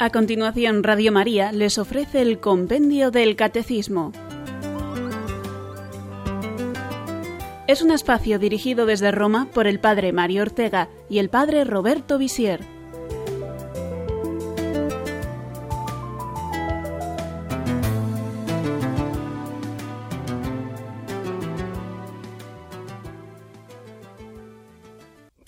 [0.00, 4.12] A continuación, Radio María les ofrece el Compendio del Catecismo.
[7.66, 12.16] Es un espacio dirigido desde Roma por el Padre Mario Ortega y el Padre Roberto
[12.16, 12.79] Visier.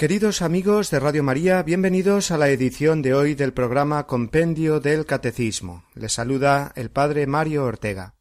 [0.03, 5.07] Queridos amigos de Radio María, bienvenidos a la edición de hoy del programa Compendio del
[5.07, 5.85] Catecismo.
[5.95, 8.17] Les saluda el Padre Mario Ortega.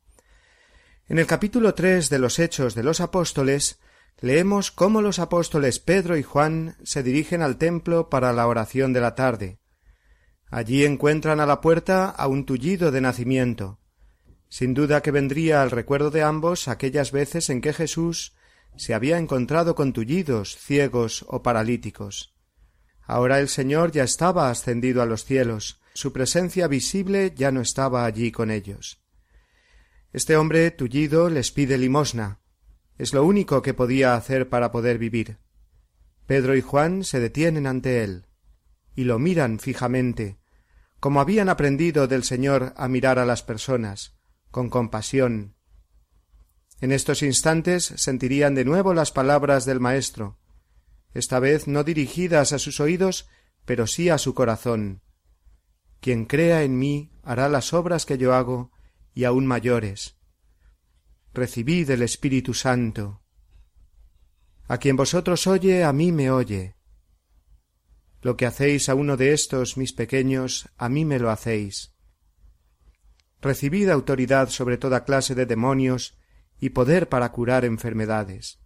[1.09, 3.79] En el capítulo tres de los Hechos de los Apóstoles
[4.19, 9.01] leemos cómo los apóstoles Pedro y Juan se dirigen al templo para la oración de
[9.01, 9.57] la tarde.
[10.51, 13.79] Allí encuentran a la puerta a un tullido de nacimiento.
[14.49, 18.35] Sin duda que vendría al recuerdo de ambos aquellas veces en que Jesús
[18.77, 22.33] se había encontrado con tullidos, ciegos o paralíticos.
[23.03, 28.05] Ahora el Señor ya estaba ascendido a los cielos, su presencia visible ya no estaba
[28.05, 29.01] allí con ellos.
[30.13, 32.39] Este hombre tullido les pide limosna.
[32.97, 35.39] Es lo único que podía hacer para poder vivir.
[36.25, 38.25] Pedro y Juan se detienen ante él
[38.95, 40.37] y lo miran fijamente,
[40.99, 44.15] como habían aprendido del Señor a mirar a las personas,
[44.51, 45.55] con compasión,
[46.81, 50.39] en estos instantes sentirían de nuevo las palabras del Maestro,
[51.13, 53.27] esta vez no dirigidas a sus oídos,
[53.65, 55.01] pero sí a su corazón.
[55.99, 58.71] Quien crea en mí hará las obras que yo hago,
[59.13, 60.17] y aun mayores.
[61.33, 63.21] Recibid el Espíritu Santo.
[64.67, 66.75] A quien vosotros oye, a mí me oye.
[68.21, 71.93] Lo que hacéis a uno de estos, mis pequeños, a mí me lo hacéis.
[73.41, 76.20] Recibid autoridad sobre toda clase de demonios
[76.61, 78.61] y poder para curar enfermedades.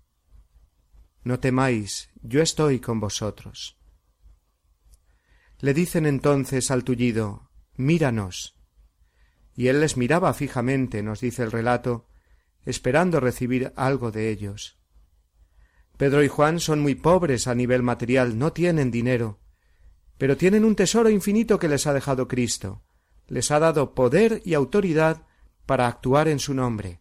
[1.23, 3.79] No temáis, yo estoy con vosotros.
[5.59, 8.59] Le dicen entonces al tullido, Míranos.
[9.55, 12.09] Y él les miraba fijamente, nos dice el relato,
[12.66, 14.78] esperando recibir algo de ellos.
[15.97, 19.39] Pedro y Juan son muy pobres a nivel material, no tienen dinero,
[20.17, 22.84] pero tienen un tesoro infinito que les ha dejado Cristo,
[23.28, 25.25] les ha dado poder y autoridad
[25.66, 27.00] para actuar en su nombre.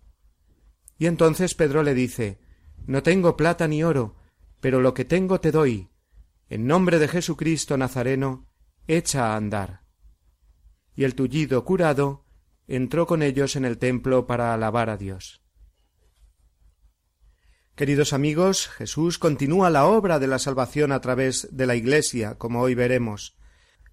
[0.98, 2.38] Y entonces Pedro le dice
[2.86, 4.16] No tengo plata ni oro,
[4.60, 5.90] pero lo que tengo te doy.
[6.48, 8.48] En nombre de Jesucristo Nazareno,
[8.86, 9.82] echa a andar.
[10.94, 12.24] Y el tullido curado
[12.66, 15.42] entró con ellos en el templo para alabar a Dios.
[17.74, 22.60] Queridos amigos, Jesús continúa la obra de la salvación a través de la Iglesia, como
[22.60, 23.36] hoy veremos.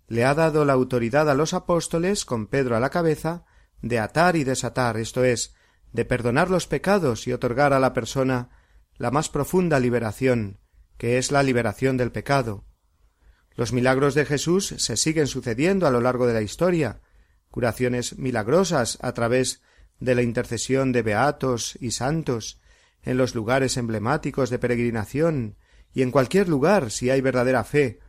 [0.07, 3.45] Le ha dado la autoridad a los apóstoles, con Pedro a la cabeza,
[3.81, 5.55] de atar y desatar, esto es,
[5.93, 8.49] de perdonar los pecados y otorgar a la persona
[8.97, 10.59] la más profunda liberación,
[10.97, 12.65] que es la liberación del pecado.
[13.55, 17.01] Los milagros de Jesús se siguen sucediendo a lo largo de la historia,
[17.49, 19.61] curaciones milagrosas a través
[19.99, 22.61] de la intercesión de beatos y santos,
[23.03, 25.57] en los lugares emblemáticos de peregrinación
[25.93, 27.99] y en cualquier lugar si hay verdadera fe,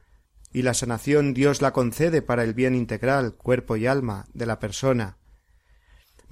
[0.53, 4.59] y la sanación Dios la concede para el bien integral, cuerpo y alma, de la
[4.59, 5.17] persona.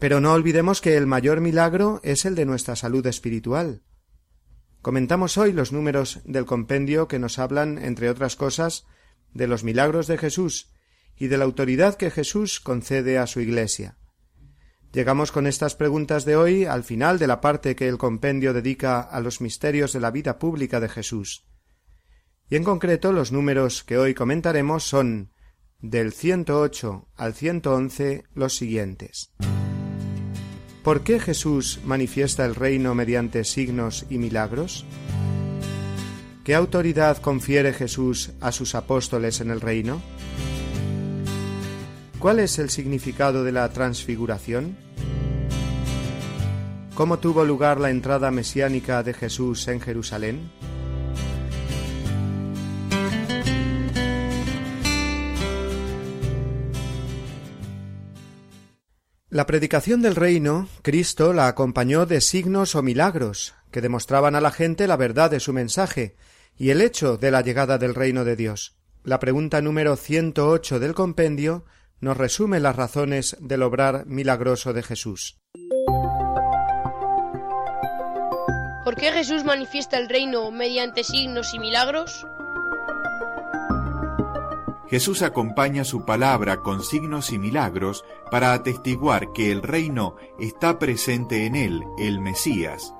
[0.00, 3.82] Pero no olvidemos que el mayor milagro es el de nuestra salud espiritual.
[4.80, 8.86] Comentamos hoy los números del compendio que nos hablan, entre otras cosas,
[9.34, 10.72] de los milagros de Jesús
[11.16, 13.98] y de la autoridad que Jesús concede a su Iglesia.
[14.90, 19.00] Llegamos con estas preguntas de hoy al final de la parte que el compendio dedica
[19.00, 21.46] a los misterios de la vida pública de Jesús.
[22.48, 25.30] Y en concreto los números que hoy comentaremos son
[25.78, 29.32] del 108 al 111 los siguientes.
[30.82, 34.86] ¿Por qué Jesús manifiesta el reino mediante signos y milagros?
[36.42, 40.00] ¿Qué autoridad confiere Jesús a sus apóstoles en el reino?
[42.18, 44.76] ¿Cuál es el significado de la transfiguración?
[46.94, 50.50] ¿Cómo tuvo lugar la entrada mesiánica de Jesús en Jerusalén?
[59.30, 64.50] La predicación del reino, Cristo la acompañó de signos o milagros que demostraban a la
[64.50, 66.16] gente la verdad de su mensaje
[66.58, 68.74] y el hecho de la llegada del reino de Dios.
[69.04, 71.64] La pregunta número 108 del compendio
[72.00, 75.38] nos resume las razones del obrar milagroso de Jesús.
[78.84, 82.26] ¿Por qué Jesús manifiesta el reino mediante signos y milagros?
[84.90, 91.46] Jesús acompaña su palabra con signos y milagros para atestiguar que el reino está presente
[91.46, 92.92] en él, el Mesías.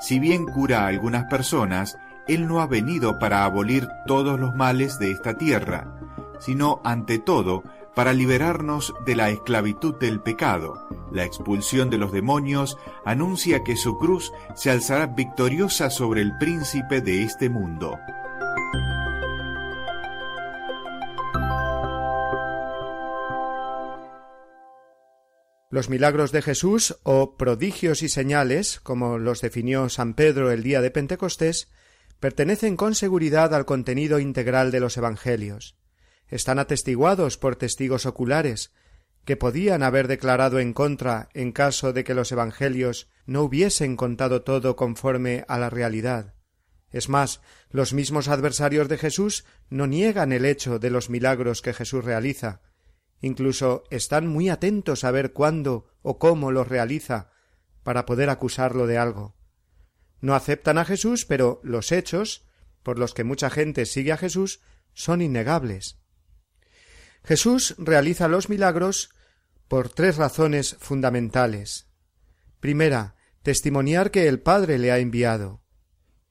[0.00, 1.96] Si bien cura a algunas personas,
[2.28, 5.98] él no ha venido para abolir todos los males de esta tierra,
[6.40, 7.62] sino ante todo
[7.94, 10.86] para liberarnos de la esclavitud del pecado.
[11.10, 12.76] La expulsión de los demonios
[13.06, 17.96] anuncia que su cruz se alzará victoriosa sobre el príncipe de este mundo.
[25.74, 30.80] Los milagros de Jesús, o prodigios y señales, como los definió San Pedro el día
[30.80, 31.68] de Pentecostés,
[32.20, 35.76] pertenecen con seguridad al contenido integral de los Evangelios.
[36.28, 38.72] Están atestiguados por testigos oculares,
[39.24, 44.42] que podían haber declarado en contra en caso de que los Evangelios no hubiesen contado
[44.42, 46.34] todo conforme a la realidad.
[46.92, 47.40] Es más,
[47.70, 52.60] los mismos adversarios de Jesús no niegan el hecho de los milagros que Jesús realiza,
[53.24, 57.30] incluso están muy atentos a ver cuándo o cómo los realiza,
[57.82, 59.34] para poder acusarlo de algo.
[60.20, 62.46] No aceptan a Jesús, pero los hechos,
[62.82, 64.60] por los que mucha gente sigue a Jesús,
[64.92, 65.98] son innegables.
[67.24, 69.10] Jesús realiza los milagros
[69.68, 71.88] por tres razones fundamentales.
[72.60, 75.62] Primera, testimoniar que el Padre le ha enviado.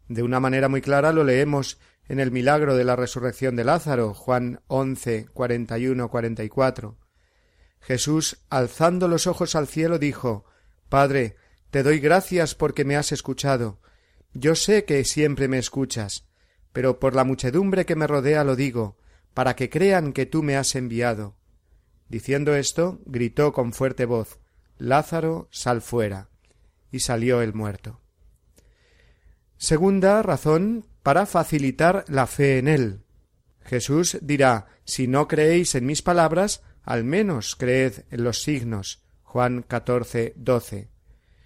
[0.07, 4.13] De una manera muy clara lo leemos en el milagro de la resurrección de Lázaro,
[4.13, 6.97] Juan 11, 41, 44.
[7.79, 10.45] Jesús, alzando los ojos al cielo, dijo,
[10.89, 11.35] Padre,
[11.69, 13.79] te doy gracias porque me has escuchado.
[14.33, 16.27] Yo sé que siempre me escuchas,
[16.71, 18.97] pero por la muchedumbre que me rodea lo digo,
[19.33, 21.35] para que crean que tú me has enviado.
[22.09, 24.39] Diciendo esto, gritó con fuerte voz,
[24.77, 26.29] Lázaro, sal fuera.
[26.91, 28.01] Y salió el muerto.
[29.57, 33.03] Segunda razón para facilitar la fe en él.
[33.61, 39.03] Jesús dirá Si no creéis en mis palabras, al menos creed en los signos.
[39.21, 40.93] Juan 14, 12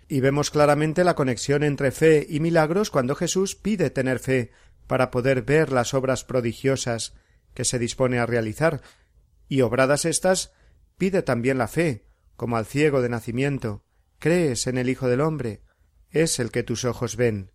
[0.07, 4.51] y vemos claramente la conexión entre fe y milagros cuando Jesús pide tener fe
[4.87, 7.13] para poder ver las obras prodigiosas
[7.53, 8.81] que se dispone a realizar,
[9.49, 10.53] y obradas estas,
[10.97, 12.05] pide también la fe,
[12.35, 13.83] como al ciego de nacimiento,
[14.19, 15.61] crees en el Hijo del hombre,
[16.09, 17.51] es el que tus ojos ven.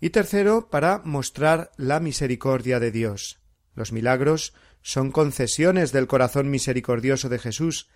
[0.00, 3.40] Y tercero, para mostrar la misericordia de Dios.
[3.74, 7.88] Los milagros son concesiones del corazón misericordioso de Jesús,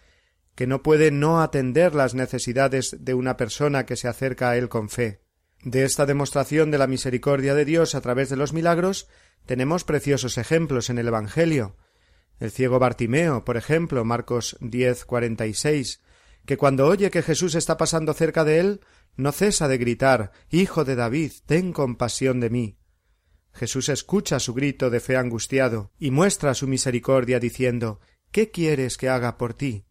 [0.55, 4.69] que no puede no atender las necesidades de una persona que se acerca a él
[4.69, 5.23] con fe.
[5.63, 9.09] De esta demostración de la misericordia de Dios a través de los milagros
[9.47, 11.77] tenemos preciosos ejemplos en el Evangelio.
[12.41, 16.01] El ciego Bartimeo, por ejemplo, Marcos 10, 46,
[16.45, 18.81] que cuando oye que Jesús está pasando cerca de él,
[19.17, 22.79] no cesa de gritar Hijo de David, ten compasión de mí.
[23.53, 28.01] Jesús escucha su grito de fe angustiado y muestra su misericordia diciendo
[28.31, 29.85] ¿Qué quieres que haga por ti?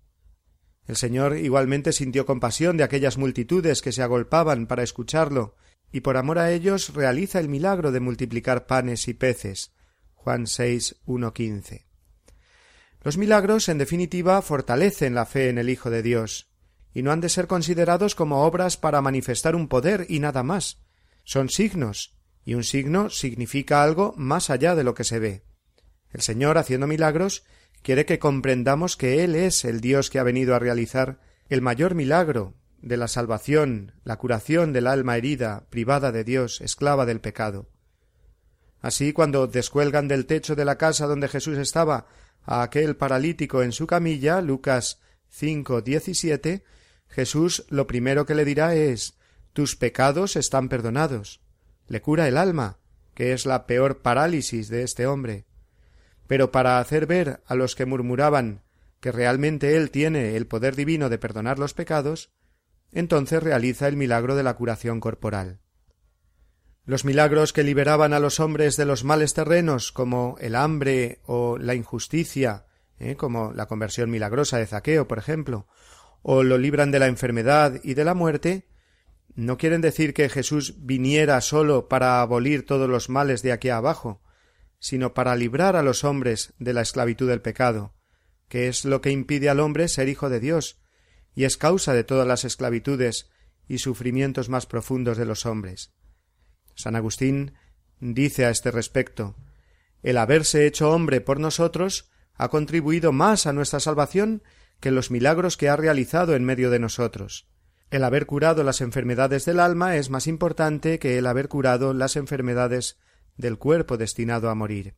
[0.88, 5.56] El Señor igualmente sintió compasión de aquellas multitudes que se agolpaban para escucharlo,
[5.92, 9.74] y por amor a ellos realiza el milagro de multiplicar panes y peces.
[10.16, 11.02] Juan 6,
[13.04, 16.51] Los milagros, en definitiva, fortalecen la fe en el Hijo de Dios,
[16.94, 20.80] y no han de ser considerados como obras para manifestar un poder y nada más.
[21.24, 25.44] Son signos, y un signo significa algo más allá de lo que se ve.
[26.12, 27.44] El Señor, haciendo milagros,
[27.82, 31.96] quiere que comprendamos que Él es el Dios que ha venido a realizar el mayor
[31.96, 37.70] milagro de la salvación, la curación del alma herida, privada de Dios, esclava del pecado.
[38.82, 42.08] Así, cuando descuelgan del techo de la casa donde Jesús estaba
[42.44, 45.00] a aquel paralítico en su camilla, Lucas
[45.30, 46.64] 5, 17,
[47.12, 49.20] Jesús lo primero que le dirá es
[49.54, 51.42] Tus pecados están perdonados.
[51.88, 52.80] Le cura el alma,
[53.14, 55.46] que es la peor parálisis de este hombre
[56.32, 58.62] pero para hacer ver a los que murmuraban
[59.02, 62.32] que realmente Él tiene el poder divino de perdonar los pecados,
[62.94, 65.60] entonces realiza el milagro de la curación corporal.
[66.86, 71.58] Los milagros que liberaban a los hombres de los males terrenos, como el hambre o
[71.58, 72.66] la injusticia,
[72.98, 73.18] ¿eh?
[73.18, 75.68] como la conversión milagrosa de Zaqueo, por ejemplo,
[76.22, 78.68] o lo libran de la enfermedad y de la muerte,
[79.36, 84.22] no quieren decir que Jesús viniera solo para abolir todos los males de aquí abajo,
[84.80, 87.94] sino para librar a los hombres de la esclavitud del pecado,
[88.50, 90.82] que es lo que impide al hombre ser hijo de Dios,
[91.34, 93.30] y es causa de todas las esclavitudes
[93.68, 95.94] y sufrimientos más profundos de los hombres.
[96.76, 97.54] San Agustín
[98.00, 99.36] dice a este respecto
[100.04, 104.44] el haberse hecho hombre por nosotros ha contribuido más a nuestra salvación
[104.82, 107.48] que los milagros que ha realizado en medio de nosotros.
[107.92, 112.16] El haber curado las enfermedades del alma es más importante que el haber curado las
[112.16, 112.98] enfermedades
[113.38, 114.96] del cuerpo destinado a morir.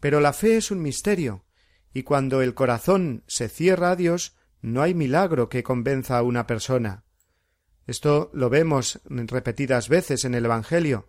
[0.00, 1.44] Pero la fe es un misterio,
[1.92, 6.46] y cuando el corazón se cierra a Dios, no hay milagro que convenza a una
[6.46, 7.04] persona.
[7.86, 11.08] Esto lo vemos repetidas veces en el Evangelio.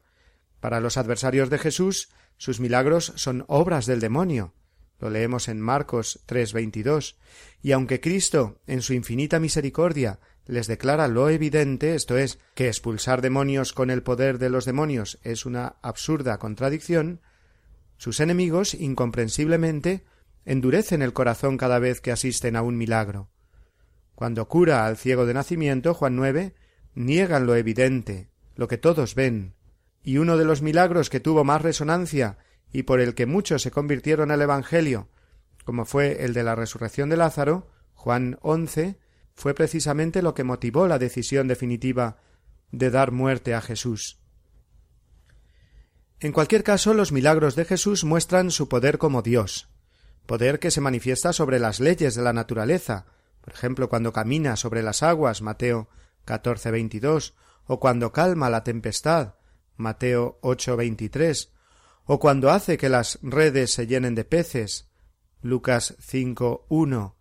[0.60, 4.54] Para los adversarios de Jesús, sus milagros son obras del demonio.
[5.00, 7.16] Lo leemos en Marcos 3:22.
[7.62, 13.22] Y aunque Cristo, en su infinita misericordia, les declara lo evidente, esto es, que expulsar
[13.22, 17.22] demonios con el poder de los demonios es una absurda contradicción,
[17.98, 20.06] sus enemigos, incomprensiblemente,
[20.46, 23.30] endurecen el corazón cada vez que asisten a un milagro.
[24.16, 26.56] Cuando cura al ciego de nacimiento, Juan 9,
[26.96, 29.56] niegan lo evidente, lo que todos ven,
[30.04, 32.38] y uno de los milagros que tuvo más resonancia
[32.72, 35.10] y por el que muchos se convirtieron al Evangelio,
[35.66, 39.00] como fue el de la resurrección de Lázaro, Juan once,
[39.36, 42.18] fue precisamente lo que motivó la decisión definitiva
[42.72, 44.20] de dar muerte a Jesús.
[46.20, 49.70] En cualquier caso, los milagros de Jesús muestran su poder como Dios,
[50.26, 53.06] poder que se manifiesta sobre las leyes de la naturaleza,
[53.42, 55.90] por ejemplo, cuando camina sobre las aguas, Mateo
[56.26, 59.36] 14, 22, o cuando calma la tempestad,
[59.76, 61.54] Mateo 8, 23,
[62.08, 64.90] o cuando hace que las redes se llenen de peces,
[65.42, 67.16] Lucas 5, 1.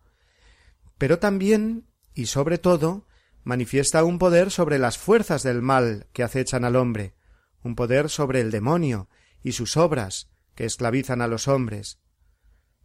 [0.96, 3.06] Pero también, y sobre todo,
[3.42, 7.14] manifiesta un poder sobre las fuerzas del mal que acechan al hombre,
[7.62, 9.08] un poder sobre el demonio
[9.42, 11.98] y sus obras que esclavizan a los hombres.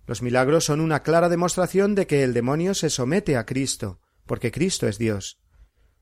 [0.07, 4.51] Los milagros son una clara demostración de que el demonio se somete a Cristo, porque
[4.51, 5.39] Cristo es Dios.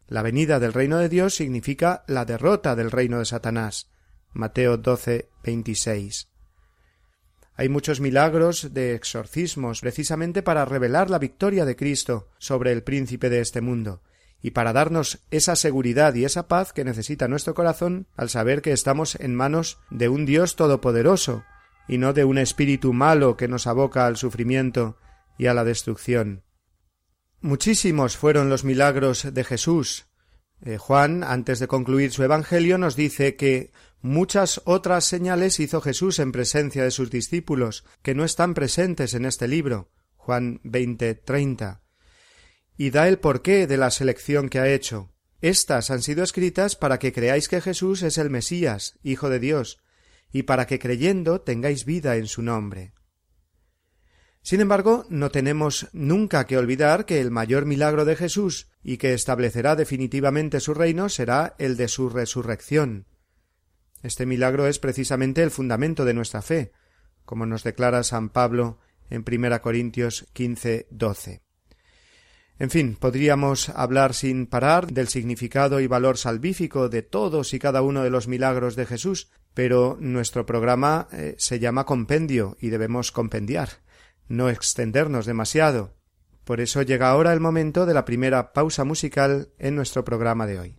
[0.07, 3.91] La venida del reino de Dios significa la derrota del reino de Satanás.
[4.33, 6.29] Mateo 12, 26.
[7.55, 13.29] Hay muchos milagros de exorcismos precisamente para revelar la victoria de Cristo sobre el príncipe
[13.29, 14.01] de este mundo,
[14.41, 18.71] y para darnos esa seguridad y esa paz que necesita nuestro corazón al saber que
[18.71, 21.43] estamos en manos de un Dios todopoderoso,
[21.87, 24.97] y no de un espíritu malo que nos aboca al sufrimiento
[25.37, 26.43] y a la destrucción.
[27.41, 30.05] Muchísimos fueron los milagros de Jesús.
[30.61, 33.71] Eh, Juan, antes de concluir su Evangelio, nos dice que
[34.01, 39.25] muchas otras señales hizo Jesús en presencia de sus discípulos, que no están presentes en
[39.25, 39.91] este libro.
[40.15, 41.81] Juan 20, 30
[42.79, 45.11] y da el porqué de la selección que ha hecho.
[45.41, 49.79] Estas han sido escritas para que creáis que Jesús es el Mesías, Hijo de Dios,
[50.31, 52.93] y para que creyendo tengáis vida en su nombre.
[54.41, 59.13] Sin embargo, no tenemos nunca que olvidar que el mayor milagro de Jesús y que
[59.13, 63.07] establecerá definitivamente su reino será el de su resurrección.
[64.01, 66.71] Este milagro es precisamente el fundamento de nuestra fe,
[67.25, 68.79] como nos declara San Pablo
[69.09, 71.41] en 1 Corintios 15, 12.
[72.59, 77.81] En fin, podríamos hablar sin parar del significado y valor salvífico de todos y cada
[77.81, 83.13] uno de los milagros de Jesús, pero nuestro programa eh, se llama compendio y debemos
[83.13, 83.69] compendiar,
[84.27, 85.95] no extendernos demasiado.
[86.43, 90.59] Por eso llega ahora el momento de la primera pausa musical en nuestro programa de
[90.59, 90.78] hoy.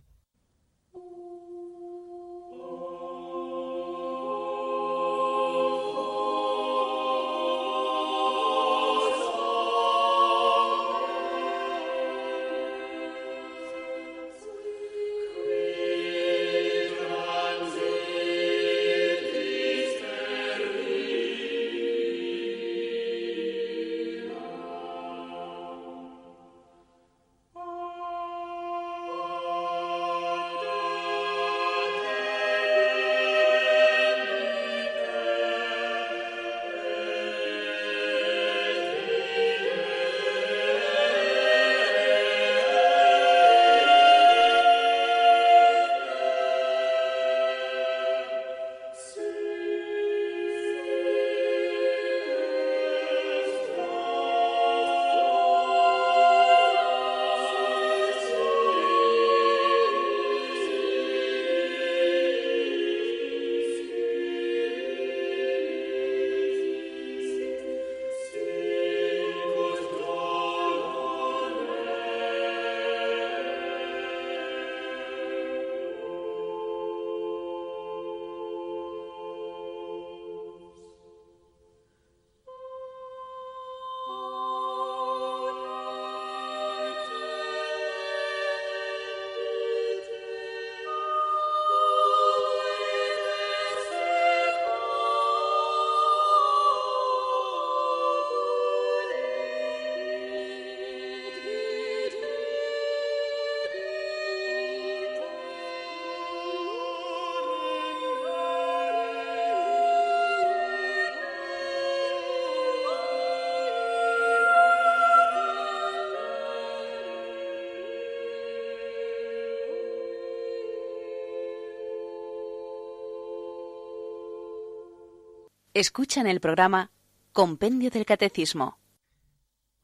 [125.73, 126.91] Escuchan el programa
[127.31, 128.81] Compendio del Catecismo.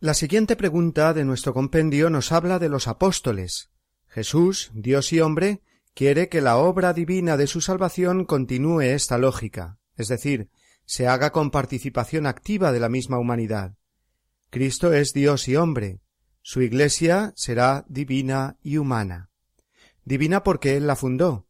[0.01, 3.69] La siguiente pregunta de nuestro compendio nos habla de los apóstoles.
[4.05, 5.61] Jesús, Dios y hombre,
[5.93, 10.49] quiere que la obra divina de su salvación continúe esta lógica, es decir,
[10.83, 13.77] se haga con participación activa de la misma humanidad.
[14.49, 16.01] Cristo es Dios y hombre,
[16.41, 19.29] su Iglesia será divina y humana.
[20.03, 21.46] Divina porque Él la fundó,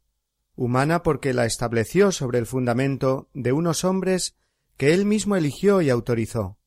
[0.58, 4.34] humana porque la estableció sobre el fundamento de unos hombres
[4.76, 6.58] que Él mismo eligió y autorizó.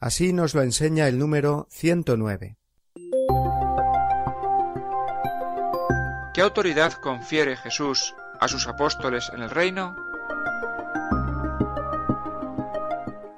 [0.00, 2.56] Así nos lo enseña el número 109.
[6.34, 9.94] ¿Qué autoridad confiere Jesús a sus apóstoles en el reino?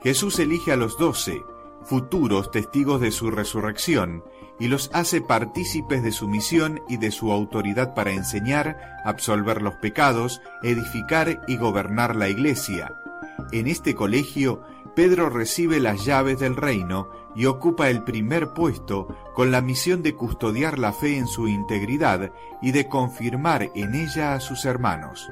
[0.02, 1.42] Jesús elige a los doce,
[1.84, 4.24] futuros testigos de su resurrección,
[4.58, 9.74] y los hace partícipes de su misión y de su autoridad para enseñar, absolver los
[9.76, 12.94] pecados, edificar y gobernar la Iglesia.
[13.50, 14.62] En este colegio,
[14.94, 20.14] Pedro recibe las llaves del reino y ocupa el primer puesto con la misión de
[20.14, 25.30] custodiar la fe en su integridad y de confirmar en ella a sus hermanos.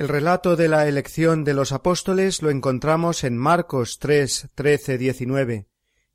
[0.00, 5.68] El relato de la elección de los apóstoles lo encontramos en Marcos 3, 13, 19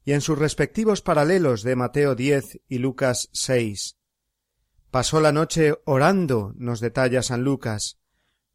[0.03, 3.95] y en sus respectivos paralelos de Mateo 10 y Lucas 6.
[4.89, 7.99] Pasó la noche orando, nos detalla San Lucas,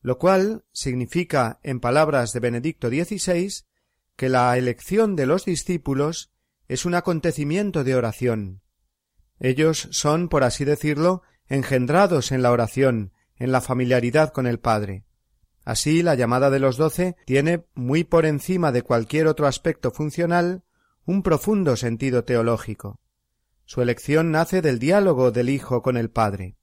[0.00, 3.52] lo cual significa, en palabras de Benedicto XVI,
[4.16, 6.32] que la elección de los discípulos
[6.66, 8.62] es un acontecimiento de oración.
[9.38, 15.04] Ellos son, por así decirlo, engendrados en la oración, en la familiaridad con el Padre.
[15.64, 20.62] Así, la llamada de los doce tiene muy por encima de cualquier otro aspecto funcional
[21.04, 23.00] un profundo sentido teológico.
[23.64, 26.56] Su elección nace del diálogo del Hijo con el Padre.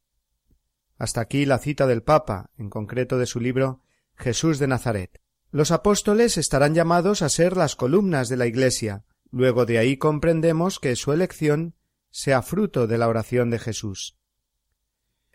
[0.97, 3.81] Hasta aquí la cita del Papa, en concreto de su libro
[4.15, 5.21] Jesús de Nazaret.
[5.51, 9.05] Los apóstoles estarán llamados a ser las columnas de la Iglesia.
[9.31, 11.75] Luego de ahí comprendemos que su elección
[12.09, 14.16] sea fruto de la oración de Jesús.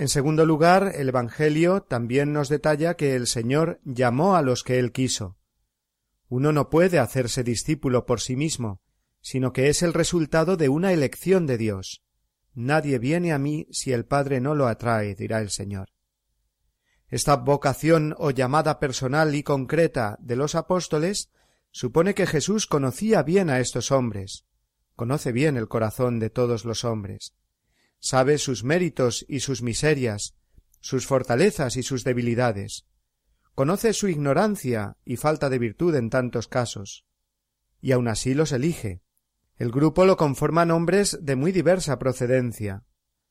[0.03, 4.81] En segundo lugar, el Evangelio también nos detalla que el Señor llamó a los que
[4.81, 5.37] él quiso.
[6.29, 8.81] Uno no puede hacerse discípulo por sí mismo,
[9.21, 12.03] sino que es el resultado de una elección de Dios.
[12.53, 15.91] Nadie viene a mí si el Padre no lo atrae, dirá el Señor.
[17.07, 21.31] Esta vocación o llamada personal y concreta de los apóstoles
[21.71, 24.47] supone que Jesús conocía bien a estos hombres,
[24.97, 27.37] conoce bien el corazón de todos los hombres,
[28.03, 30.35] sabe sus méritos y sus miserias,
[30.81, 32.85] sus fortalezas y sus debilidades,
[33.55, 37.07] conoce su ignorancia y falta de virtud en tantos casos,
[37.81, 39.03] y aun así los elige,
[39.57, 42.83] el grupo lo conforman hombres de muy diversa procedencia.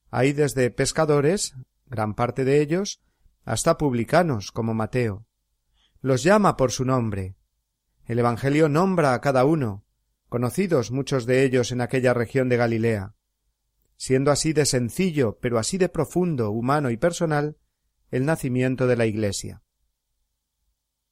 [0.10, 1.54] Hay desde pescadores,
[1.88, 3.02] gran parte de ellos,
[3.44, 5.26] hasta publicanos, como Mateo.
[6.00, 7.36] Los llama por su nombre.
[8.06, 9.84] El Evangelio nombra a cada uno,
[10.30, 13.16] conocidos muchos de ellos en aquella región de Galilea.
[14.04, 17.58] Siendo así de sencillo, pero así de profundo, humano y personal,
[18.10, 19.62] el nacimiento de la Iglesia.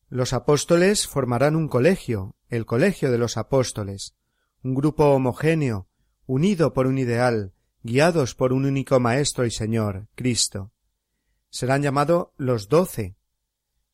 [0.07, 4.15] Los apóstoles formarán un colegio, el colegio de los apóstoles,
[4.63, 5.87] un grupo homogéneo,
[6.25, 10.71] unido por un ideal, guiados por un único Maestro y Señor, Cristo.
[11.51, 13.15] Serán llamados los doce.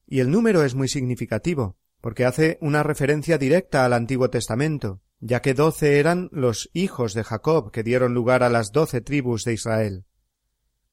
[0.08, 5.42] Y el número es muy significativo, porque hace una referencia directa al Antiguo Testamento, ya
[5.42, 9.54] que doce eran los hijos de Jacob que dieron lugar a las doce tribus de
[9.54, 10.06] Israel.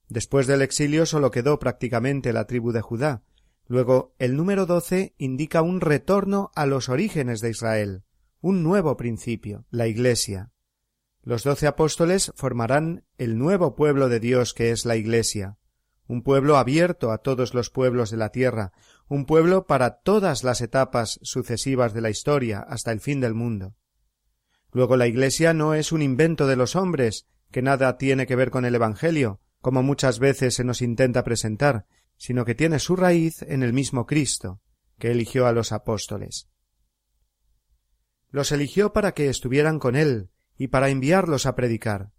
[0.08, 3.24] Después del exilio sólo quedó prácticamente la tribu de Judá.
[3.66, 8.04] Luego el número doce indica un retorno a los orígenes de Israel,
[8.40, 10.50] un nuevo principio, la Iglesia.
[11.22, 15.58] Los doce apóstoles formarán el nuevo pueblo de Dios que es la Iglesia,
[16.06, 18.72] un pueblo abierto a todos los pueblos de la tierra,
[19.08, 23.74] un pueblo para todas las etapas sucesivas de la historia hasta el fin del mundo.
[24.72, 28.50] Luego la Iglesia no es un invento de los hombres, que nada tiene que ver
[28.50, 33.42] con el Evangelio, como muchas veces se nos intenta presentar, sino que tiene su raíz
[33.42, 34.61] en el mismo Cristo,
[34.98, 36.48] que eligió a los apóstoles.
[38.30, 42.12] Los eligió para que estuvieran con él y para enviarlos a predicar.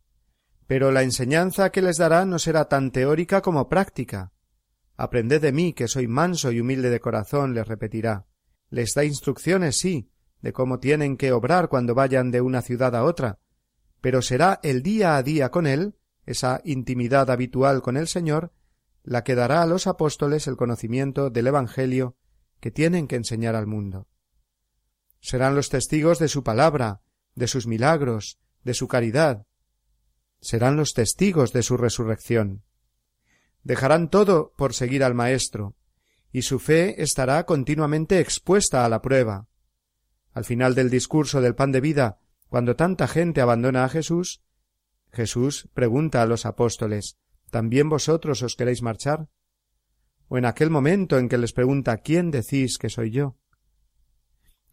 [0.67, 4.31] Pero la enseñanza que les dará no será tan teórica como práctica.
[4.95, 8.27] Aprended de mí, que soy manso y humilde de corazón, les repetirá.
[8.69, 10.09] Les da instrucciones, sí,
[10.43, 13.39] de cómo tienen que obrar cuando vayan de una ciudad a otra,
[13.99, 15.95] pero será el día a día con él,
[16.27, 18.53] esa intimidad habitual con el Señor,
[19.01, 22.15] la que dará a los apóstoles el conocimiento del Evangelio
[22.59, 24.07] que tienen que enseñar al mundo
[25.23, 27.01] serán los testigos de su palabra,
[27.33, 29.47] de sus milagros, de su caridad,
[30.41, 32.63] serán los testigos de su resurrección.
[33.63, 35.77] dejarán todo por seguir al Maestro,
[36.33, 39.47] y su fe estará continuamente expuesta a la prueba.
[40.33, 42.19] Al final del discurso del pan de vida,
[42.49, 44.41] cuando tanta gente abandona a Jesús,
[45.11, 47.17] Jesús pregunta a los apóstoles
[47.51, 49.29] ¿También vosotros os queréis marchar?
[50.27, 53.37] o en aquel momento en que les pregunta ¿quién decís que soy yo?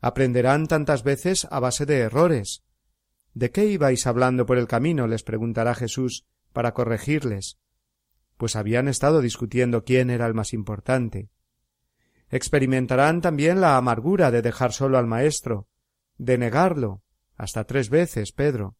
[0.00, 2.62] Aprenderán tantas veces a base de errores.
[3.34, 5.06] ¿De qué ibais hablando por el camino?
[5.06, 7.58] les preguntará Jesús para corregirles,
[8.38, 11.28] pues habían estado discutiendo quién era el más importante.
[12.30, 15.68] Experimentarán también la amargura de dejar solo al Maestro,
[16.16, 17.02] de negarlo,
[17.36, 18.76] hasta tres veces Pedro,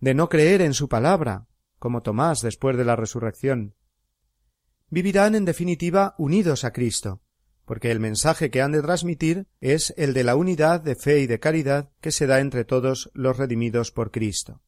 [0.00, 1.46] de no creer en su palabra,
[1.78, 3.74] como Tomás después de la resurrección.
[4.88, 7.22] Vivirán en definitiva unidos a Cristo,
[7.64, 11.26] porque el mensaje que han de transmitir es el de la unidad de fe y
[11.26, 14.62] de caridad que se da entre todos los redimidos por Cristo.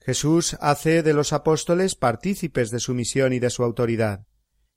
[0.00, 4.26] Jesús hace de los apóstoles partícipes de su misión y de su autoridad.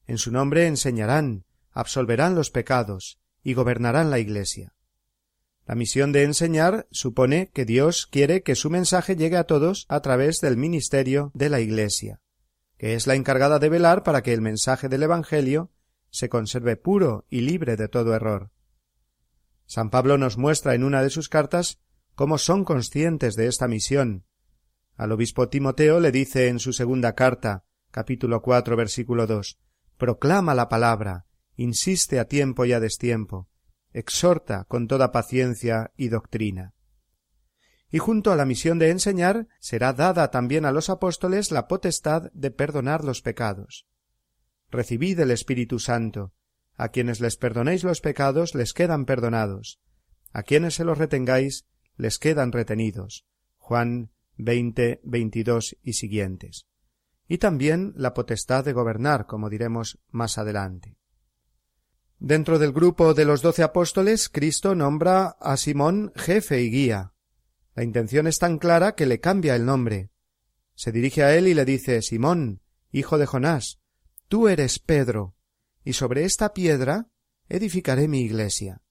[0.05, 4.73] En su nombre enseñarán, absolverán los pecados y gobernarán la Iglesia.
[5.67, 9.99] La misión de enseñar supone que Dios quiere que su mensaje llegue a todos a
[9.99, 12.21] través del ministerio de la Iglesia,
[12.77, 15.71] que es la encargada de velar para que el mensaje del Evangelio
[16.09, 18.51] se conserve puro y libre de todo error.
[19.65, 21.81] San Pablo nos muestra en una de sus cartas
[22.13, 24.25] cómo son conscientes de esta misión.
[24.95, 29.59] Al obispo Timoteo le dice en su segunda carta, capítulo cuatro, versículo dos,
[29.97, 31.24] proclama la palabra,
[31.55, 33.49] insiste a tiempo y a destiempo,
[33.91, 36.73] exhorta con toda paciencia y doctrina.
[37.89, 42.31] Y junto a la misión de enseñar, será dada también a los apóstoles la potestad
[42.33, 43.87] de perdonar los pecados.
[44.69, 46.33] Recibid el Espíritu Santo.
[46.75, 49.79] A quienes les perdonéis los pecados les quedan perdonados.
[50.33, 51.65] A quienes se los retengáis
[51.95, 53.25] les quedan retenidos.
[53.57, 56.67] Juan 20, 22 y siguientes.
[57.27, 60.97] Y también la potestad de gobernar, como diremos más adelante.
[62.19, 67.13] Dentro del grupo de los doce apóstoles, Cristo nombra a Simón jefe y guía.
[67.75, 70.11] La intención es tan clara que le cambia el nombre.
[70.75, 73.79] Se dirige a él y le dice Simón, hijo de Jonás,
[74.27, 75.35] tú eres Pedro,
[75.83, 77.09] y sobre esta piedra
[77.49, 78.81] edificaré mi iglesia.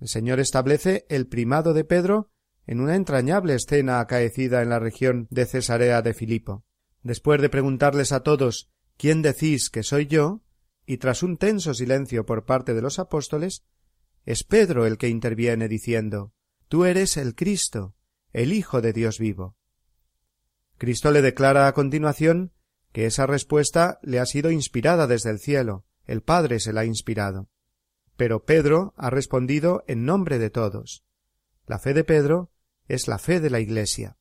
[0.00, 2.30] El Señor establece el primado de Pedro
[2.66, 6.64] en una entrañable escena acaecida en la región de Cesarea de Filipo.
[7.02, 10.42] Después de preguntarles a todos ¿Quién decís que soy yo?
[10.86, 13.64] Y tras un tenso silencio por parte de los apóstoles,
[14.24, 16.32] es Pedro el que interviene diciendo
[16.68, 17.94] Tú eres el Cristo,
[18.32, 19.56] el Hijo de Dios vivo.
[20.78, 22.52] Cristo le declara a continuación
[22.92, 26.84] que esa respuesta le ha sido inspirada desde el cielo, el Padre se la ha
[26.84, 27.48] inspirado.
[28.16, 31.04] Pero Pedro ha respondido en nombre de todos.
[31.66, 32.50] La fe de Pedro
[32.88, 34.16] es la fe de la Iglesia.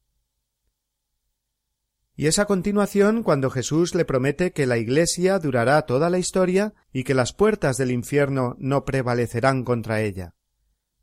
[2.18, 6.74] Y es a continuación cuando Jesús le promete que la Iglesia durará toda la historia
[6.94, 10.34] y que las puertas del infierno no prevalecerán contra ella.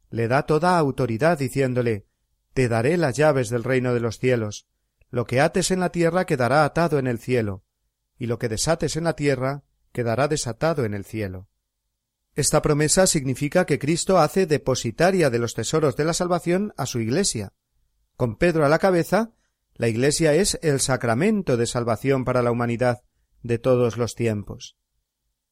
[0.08, 2.06] Le da toda autoridad diciéndole
[2.54, 4.66] Te daré las llaves del reino de los cielos.
[5.10, 7.64] Lo que ates en la tierra quedará atado en el cielo,
[8.18, 11.48] y lo que desates en la tierra quedará desatado en el cielo.
[12.34, 17.00] Esta promesa significa que Cristo hace depositaria de los tesoros de la salvación a su
[17.00, 17.52] Iglesia.
[18.16, 19.32] Con Pedro a la cabeza,
[19.74, 23.02] la Iglesia es el sacramento de salvación para la humanidad
[23.42, 24.76] de todos los tiempos.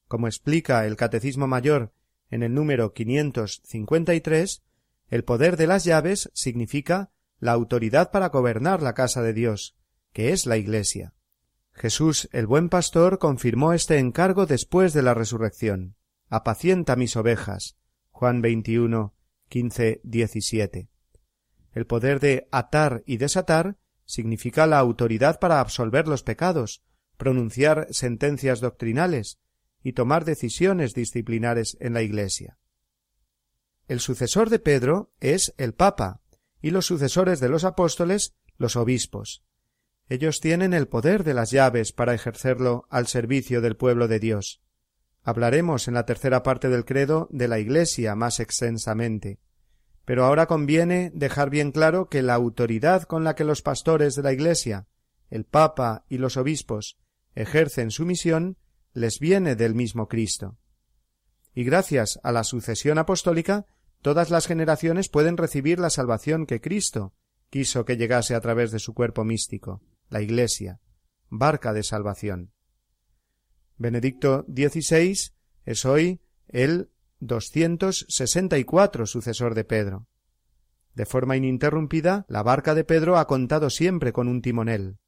[0.09, 1.93] Como explica el Catecismo Mayor
[2.31, 4.63] en el número 553,
[5.09, 9.77] el poder de las llaves significa la autoridad para gobernar la casa de Dios,
[10.13, 11.15] que es la Iglesia.
[11.73, 15.97] Jesús, el buen pastor, confirmó este encargo después de la resurrección.
[16.29, 17.77] Apacienta mis ovejas.
[18.11, 19.15] Juan 21,
[19.49, 20.89] 15, 17.
[21.73, 23.77] El poder de atar y desatar
[24.11, 26.83] significa la autoridad para absolver los pecados,
[27.17, 29.39] pronunciar sentencias doctrinales
[29.83, 32.59] y tomar decisiones disciplinares en la Iglesia.
[33.89, 36.21] El sucesor de Pedro es el Papa
[36.61, 39.43] y los sucesores de los apóstoles los obispos.
[40.09, 44.61] Ellos tienen el poder de las llaves para ejercerlo al servicio del pueblo de Dios.
[45.23, 49.39] Hablaremos en la tercera parte del credo de la Iglesia más extensamente.
[50.11, 54.25] Pero ahora conviene dejar bien claro que la autoridad con la que los pastores de
[54.25, 54.89] la Iglesia,
[55.29, 56.99] el Papa y los obispos
[57.37, 58.59] ejercen su misión
[58.93, 60.59] les viene del mismo Cristo.
[61.55, 63.67] Y gracias a la sucesión apostólica,
[64.03, 67.15] todas las generaciones pueden recibir la salvación que Cristo
[67.49, 70.81] quiso que llegase a través de su cuerpo místico, la Iglesia,
[71.29, 72.51] barca de salvación.
[73.77, 75.31] Benedicto XVI
[75.67, 76.91] es hoy el
[77.21, 80.07] 264 sucesor de Pedro.
[80.95, 84.99] De forma ininterrumpida, la barca de Pedro ha contado siempre con un timonel.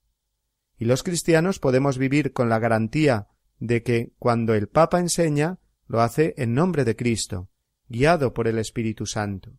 [0.79, 3.29] y los cristianos podemos vivir con la garantía
[3.61, 7.51] de que cuando el Papa enseña, lo hace en nombre de Cristo,
[7.89, 9.53] guiado por el Espíritu Santo.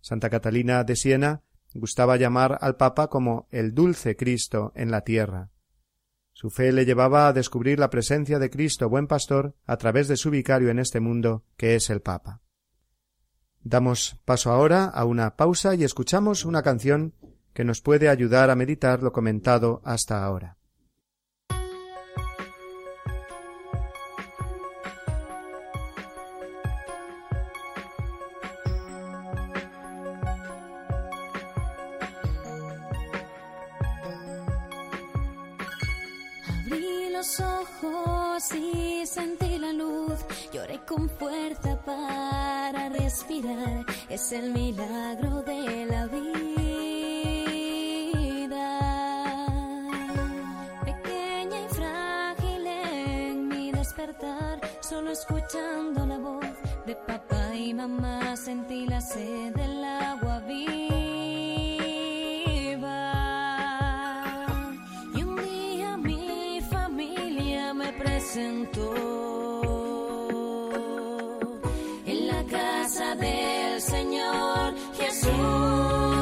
[0.00, 1.42] Santa Catalina de Siena
[1.72, 5.50] gustaba llamar al Papa como el dulce Cristo en la tierra.
[6.40, 10.16] Su fe le llevaba a descubrir la presencia de Cristo buen pastor a través de
[10.16, 12.42] su vicario en este mundo, que es el Papa.
[13.64, 17.12] Damos paso ahora a una pausa y escuchamos una canción
[17.54, 20.57] que nos puede ayudar a meditar lo comentado hasta ahora.
[39.08, 40.18] Sentí la luz.
[40.52, 43.84] Lloré con fuerza para respirar.
[44.08, 46.26] Es el milagro de la vida.
[50.84, 56.46] Pequeña y frágil en mi despertar, solo escuchando la voz
[56.86, 61.07] de papá y mamá sentí la sed del agua viva.
[68.36, 68.68] En
[72.26, 76.17] la casa del Señor Jesús.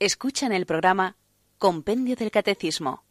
[0.00, 1.18] Escuchan el programa
[1.58, 3.04] Compendio del Catecismo.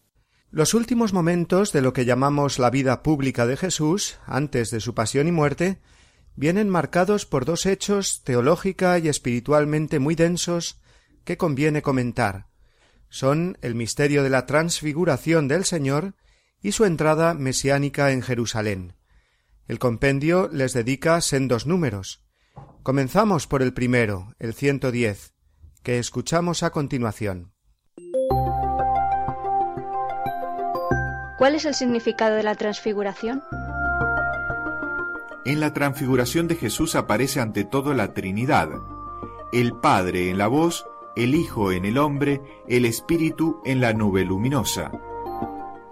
[0.49, 4.95] Los últimos momentos de lo que llamamos la vida pública de Jesús, antes de su
[4.95, 5.79] pasión y muerte,
[6.35, 10.81] vienen marcados por dos hechos teológica y espiritualmente muy densos
[11.25, 12.47] que conviene comentar.
[13.07, 16.15] Son el misterio de la transfiguración del Señor
[16.59, 18.95] y su entrada mesiánica en Jerusalén.
[19.67, 22.25] El compendio les dedica sendos números.
[22.81, 25.35] Comenzamos por el primero, el ciento diez,
[25.83, 27.53] que escuchamos a continuación.
[31.37, 33.41] ¿Cuál es el significado de la transfiguración?
[35.45, 38.69] En la transfiguración de Jesús aparece ante todo la Trinidad,
[39.53, 44.25] el Padre en la voz, el Hijo en el hombre, el Espíritu en la nube
[44.25, 44.91] luminosa.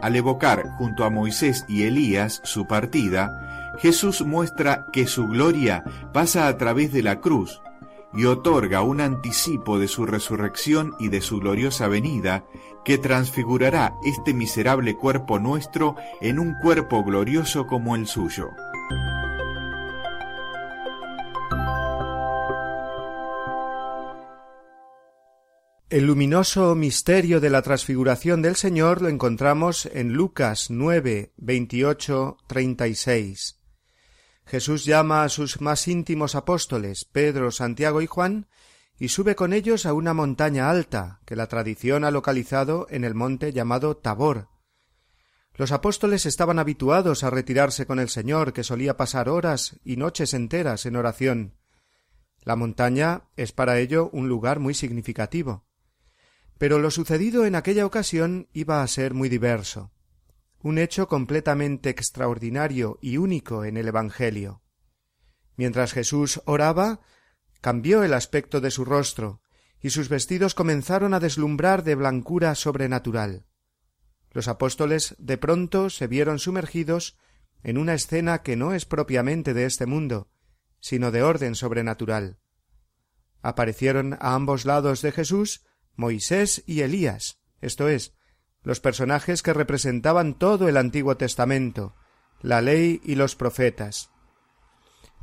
[0.02, 6.48] Al evocar junto a Moisés y Elías su partida, Jesús muestra que su gloria pasa
[6.48, 7.62] a través de la cruz
[8.18, 12.46] y otorga un anticipo de su resurrección y de su gloriosa venida,
[12.84, 18.50] que transfigurará este miserable cuerpo nuestro en un cuerpo glorioso como el suyo.
[25.90, 33.57] El luminoso misterio de la transfiguración del Señor lo encontramos en Lucas 9, 28, 36.
[34.48, 38.48] Jesús llama a sus más íntimos apóstoles, Pedro, Santiago y Juan,
[38.98, 43.14] y sube con ellos a una montaña alta, que la tradición ha localizado en el
[43.14, 44.48] monte llamado Tabor.
[45.54, 50.34] Los apóstoles estaban habituados a retirarse con el Señor, que solía pasar horas y noches
[50.34, 51.56] enteras en oración.
[52.44, 55.66] La montaña es para ello un lugar muy significativo.
[56.58, 59.92] Pero lo sucedido en aquella ocasión iba a ser muy diverso,
[60.62, 64.62] un hecho completamente extraordinario y único en el Evangelio.
[65.56, 67.02] Mientras Jesús oraba,
[67.62, 69.42] cambió el aspecto de su rostro,
[69.82, 73.46] y sus vestidos comenzaron a deslumbrar de blancura sobrenatural.
[74.32, 77.18] Los apóstoles de pronto se vieron sumergidos
[77.64, 80.30] en una escena que no es propiamente de este mundo,
[80.80, 82.40] sino de orden sobrenatural.
[83.42, 85.64] Aparecieron a ambos lados de Jesús
[85.96, 88.14] Moisés y Elías, esto es,
[88.68, 91.96] los personajes que representaban todo el Antiguo Testamento,
[92.42, 94.10] la ley y los profetas.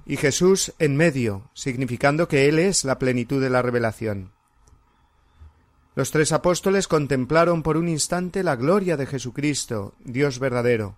[0.06, 4.32] Y Jesús en medio, significando que Él es la plenitud de la revelación.
[5.94, 10.96] Los tres apóstoles contemplaron por un instante la gloria de Jesucristo, Dios verdadero.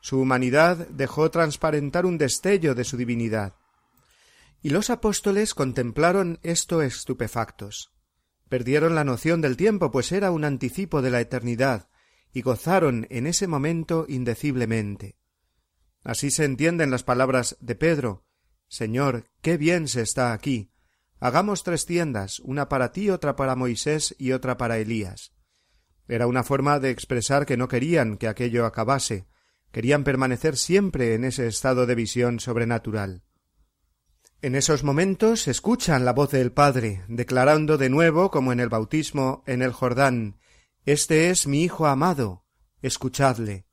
[0.00, 3.52] Su humanidad dejó transparentar un destello de su divinidad.
[4.62, 7.92] Y los apóstoles contemplaron esto estupefactos.
[8.52, 11.88] Perdieron la noción del tiempo, pues era un anticipo de la eternidad,
[12.34, 15.16] y gozaron en ese momento indeciblemente.
[16.04, 18.26] Así se entienden las palabras de Pedro
[18.68, 20.70] Señor, qué bien se está aquí.
[21.18, 25.32] Hagamos tres tiendas, una para ti, otra para Moisés y otra para Elías.
[26.06, 29.26] Era una forma de expresar que no querían que aquello acabase,
[29.70, 33.22] querían permanecer siempre en ese estado de visión sobrenatural.
[34.42, 39.44] En esos momentos escuchan la voz del Padre, declarando de nuevo, como en el bautismo
[39.46, 40.40] en el Jordán,
[40.84, 42.44] Este es mi Hijo amado,
[42.80, 43.66] escuchadle.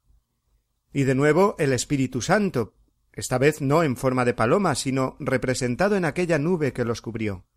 [0.93, 2.75] Y de nuevo el Espíritu Santo,
[3.13, 7.47] esta vez no en forma de paloma, sino representado en aquella nube que los cubrió.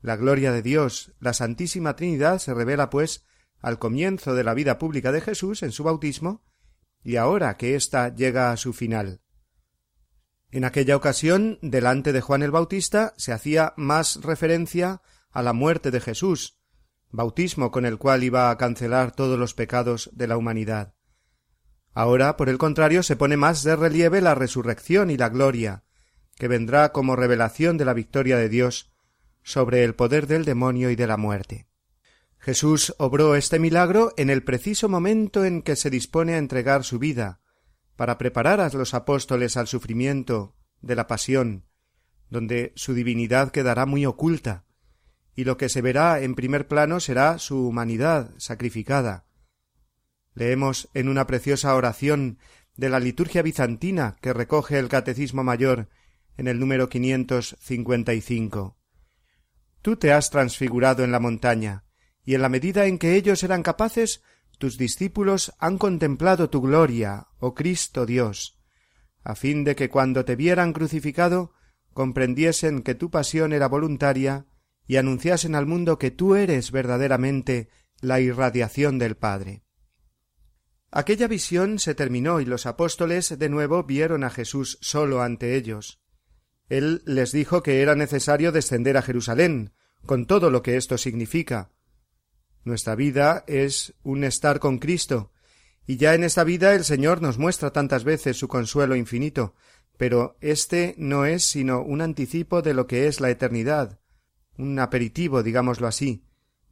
[0.00, 3.26] La gloria de Dios, la Santísima Trinidad, se revela, pues,
[3.60, 6.42] al comienzo de la vida pública de Jesús en su bautismo,
[7.04, 9.20] y ahora que ésta llega a su final.
[10.50, 15.90] En aquella ocasión, delante de Juan el Bautista, se hacía más referencia a la muerte
[15.90, 16.58] de Jesús,
[17.10, 20.94] bautismo con el cual iba a cancelar todos los pecados de la humanidad.
[21.94, 25.84] Ahora, por el contrario, se pone más de relieve la resurrección y la gloria,
[26.36, 28.92] que vendrá como revelación de la victoria de Dios
[29.42, 31.68] sobre el poder del demonio y de la muerte.
[32.38, 36.98] Jesús obró este milagro en el preciso momento en que se dispone a entregar su
[36.98, 37.40] vida,
[37.96, 41.64] para preparar a los apóstoles al sufrimiento de la pasión,
[42.30, 44.64] donde su divinidad quedará muy oculta,
[45.34, 49.26] y lo que se verá en primer plano será su humanidad sacrificada.
[50.34, 52.38] Leemos en una preciosa oración
[52.76, 55.88] de la liturgia bizantina que recoge el Catecismo Mayor
[56.36, 58.76] en el número 555.
[59.82, 61.84] Tú te has transfigurado en la montaña,
[62.24, 64.22] y en la medida en que ellos eran capaces,
[64.58, 68.58] tus discípulos han contemplado tu gloria, oh Cristo Dios,
[69.22, 71.52] a fin de que cuando te vieran crucificado
[71.92, 74.46] comprendiesen que tu pasión era voluntaria
[74.86, 77.68] y anunciasen al mundo que tú eres verdaderamente
[78.00, 79.64] la irradiación del Padre.
[80.90, 86.00] Aquella visión se terminó y los apóstoles de nuevo vieron a Jesús solo ante ellos.
[86.68, 89.72] Él les dijo que era necesario descender a Jerusalén,
[90.04, 91.72] con todo lo que esto significa,
[92.66, 95.30] nuestra vida es un estar con Cristo,
[95.86, 99.54] y ya en esta vida el Señor nos muestra tantas veces su consuelo infinito,
[99.96, 104.00] pero este no es sino un anticipo de lo que es la eternidad,
[104.58, 106.24] un aperitivo, digámoslo así,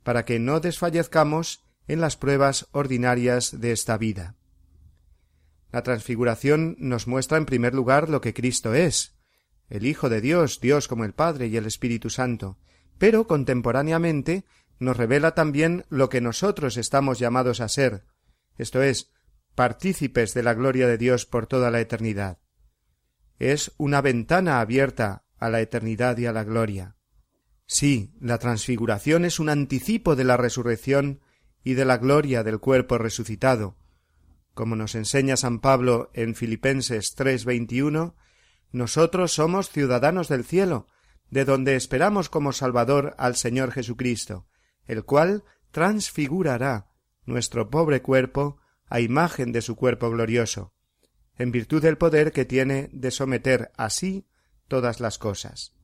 [0.02, 4.34] para que no desfallezcamos en las pruebas ordinarias de esta vida.
[5.70, 9.14] La transfiguración nos muestra en primer lugar lo que Cristo es,
[9.68, 12.58] el Hijo de Dios, Dios como el Padre y el Espíritu Santo,
[12.98, 14.44] pero contemporáneamente
[14.78, 18.04] nos revela también lo que nosotros estamos llamados a ser,
[18.56, 19.12] esto es,
[19.54, 22.38] partícipes de la gloria de Dios por toda la eternidad.
[23.38, 26.96] Es una ventana abierta a la eternidad y a la gloria.
[27.66, 31.20] Sí, la transfiguración es un anticipo de la resurrección
[31.62, 33.76] y de la gloria del cuerpo resucitado,
[34.54, 38.14] como nos enseña San Pablo en Filipenses 3:21,
[38.70, 40.86] nosotros somos ciudadanos del cielo,
[41.30, 44.46] de donde esperamos como Salvador al Señor Jesucristo,
[44.86, 46.90] el cual transfigurará
[47.24, 50.72] nuestro pobre cuerpo a imagen de su cuerpo glorioso,
[51.36, 54.26] en virtud del poder que tiene de someter así
[54.68, 55.74] todas las cosas.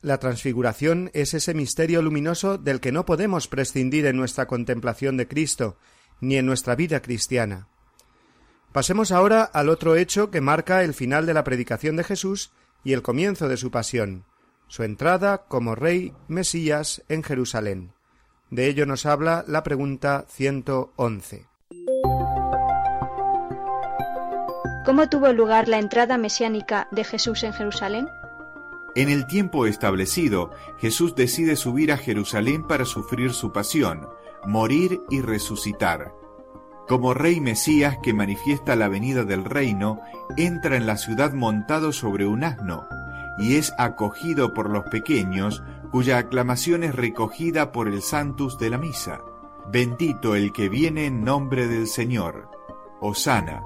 [0.00, 5.26] La transfiguración es ese misterio luminoso del que no podemos prescindir en nuestra contemplación de
[5.26, 5.76] Cristo
[6.20, 7.68] ni en nuestra vida cristiana.
[8.72, 12.52] Pasemos ahora al otro hecho que marca el final de la predicación de Jesús
[12.84, 14.24] y el comienzo de su pasión,
[14.68, 17.92] su entrada como rey Mesías en Jerusalén.
[18.50, 21.46] De ello nos habla la pregunta 111.
[24.86, 28.08] ¿Cómo tuvo lugar la entrada mesiánica de Jesús en Jerusalén?
[28.94, 34.08] En el tiempo establecido, Jesús decide subir a Jerusalén para sufrir su pasión,
[34.46, 36.12] morir y resucitar.
[36.88, 40.00] Como rey Mesías que manifiesta la venida del reino,
[40.38, 42.88] entra en la ciudad montado sobre un asno,
[43.38, 48.78] y es acogido por los pequeños, cuya aclamación es recogida por el Santus de la
[48.78, 49.20] Misa.
[49.70, 52.50] Bendito el que viene en nombre del Señor.
[53.00, 53.62] Osana.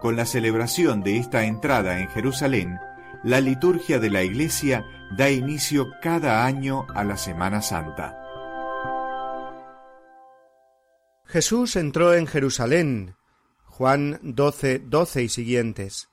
[0.00, 2.78] Con la celebración de esta entrada en Jerusalén,
[3.22, 4.84] la liturgia de la Iglesia
[5.16, 8.16] da inicio cada año a la Semana Santa.
[11.24, 13.14] Jesús entró en Jerusalén.
[13.64, 16.09] Juan 12, 12 y siguientes,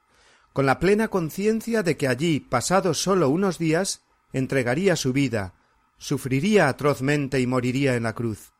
[0.58, 4.02] con la plena conciencia de que allí, pasados sólo unos días,
[4.34, 5.54] entregaría su vida,
[6.00, 8.54] sufriría atrozmente y moriría en la cruz.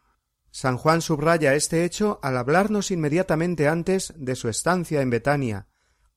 [0.52, 5.70] San Juan subraya este hecho al hablarnos inmediatamente antes de su estancia en Betania,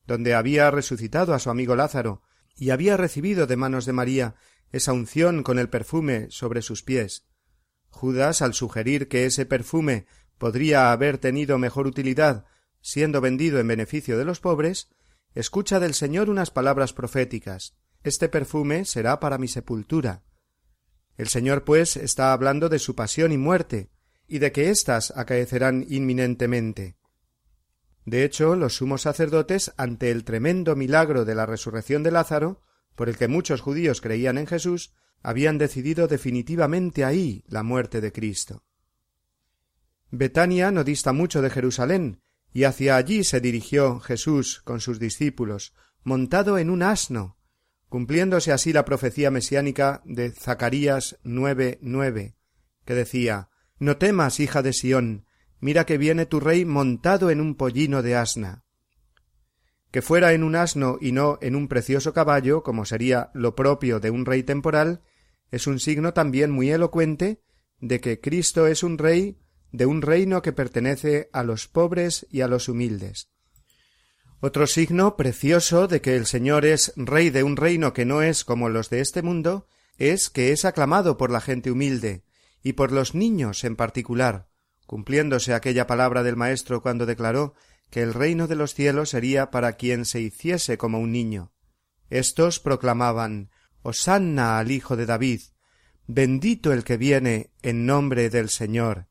[0.06, 2.20] donde había resucitado a su amigo Lázaro
[2.58, 4.34] y había recibido de manos de María
[4.72, 7.24] esa unción con el perfume sobre sus pies.
[7.88, 10.04] Judas, al sugerir que ese perfume
[10.36, 12.44] podría haber tenido mejor utilidad
[12.82, 14.90] siendo vendido en beneficio de los pobres,
[15.34, 20.22] escucha del Señor unas palabras proféticas Este perfume será para mi sepultura.
[21.16, 23.90] El Señor, pues, está hablando de su pasión y muerte,
[24.26, 26.96] y de que éstas acaecerán inminentemente.
[28.06, 32.62] De hecho, los sumos sacerdotes, ante el tremendo milagro de la resurrección de Lázaro,
[32.94, 38.12] por el que muchos judíos creían en Jesús, habían decidido definitivamente ahí la muerte de
[38.12, 38.64] Cristo.
[40.10, 42.22] Betania no dista mucho de Jerusalén,
[42.52, 47.36] y hacia allí se dirigió Jesús con sus discípulos, montado en un asno,
[47.88, 52.36] cumpliéndose así la profecía mesiánica de Zacarías nueve nueve,
[52.84, 55.26] que decía No temas, hija de Sión,
[55.60, 58.64] mira que viene tu rey montado en un pollino de asna.
[59.90, 64.00] Que fuera en un asno y no en un precioso caballo, como sería lo propio
[64.00, 65.02] de un rey temporal,
[65.50, 67.42] es un signo también muy elocuente
[67.80, 69.38] de que Cristo es un rey
[69.72, 73.30] de un reino que pertenece a los pobres y a los humildes.
[74.40, 78.44] Otro signo precioso de que el Señor es rey de un reino que no es
[78.44, 79.66] como los de este mundo
[79.98, 82.24] es que es aclamado por la gente humilde
[82.62, 84.48] y por los niños en particular,
[84.86, 87.54] cumpliéndose aquella palabra del Maestro cuando declaró
[87.90, 91.52] que el reino de los cielos sería para quien se hiciese como un niño.
[92.08, 93.50] Estos proclamaban
[93.82, 95.42] Hosanna al Hijo de David,
[96.06, 99.09] bendito el que viene en nombre del Señor,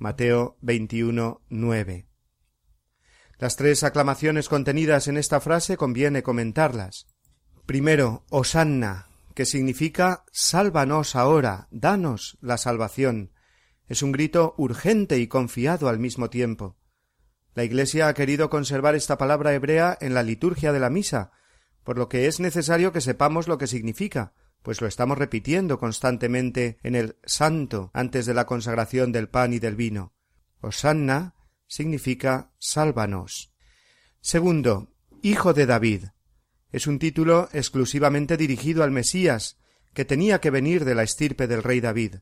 [0.00, 2.06] Mateo 21, 9.
[3.38, 7.06] Las tres aclamaciones contenidas en esta frase conviene comentarlas.
[7.66, 13.34] Primero, Osanna, que significa Sálvanos ahora, danos la salvación.
[13.88, 16.78] Es un grito urgente y confiado al mismo tiempo.
[17.52, 21.30] La Iglesia ha querido conservar esta palabra hebrea en la liturgia de la misa,
[21.84, 24.32] por lo que es necesario que sepamos lo que significa,
[24.62, 29.58] pues lo estamos repitiendo constantemente en el santo antes de la consagración del pan y
[29.58, 30.14] del vino.
[30.60, 31.34] Osanna
[31.66, 33.52] significa sálvanos.
[34.20, 34.92] Segundo,
[35.22, 36.04] Hijo de David.
[36.72, 39.58] Es un título exclusivamente dirigido al Mesías,
[39.94, 42.16] que tenía que venir de la estirpe del rey David.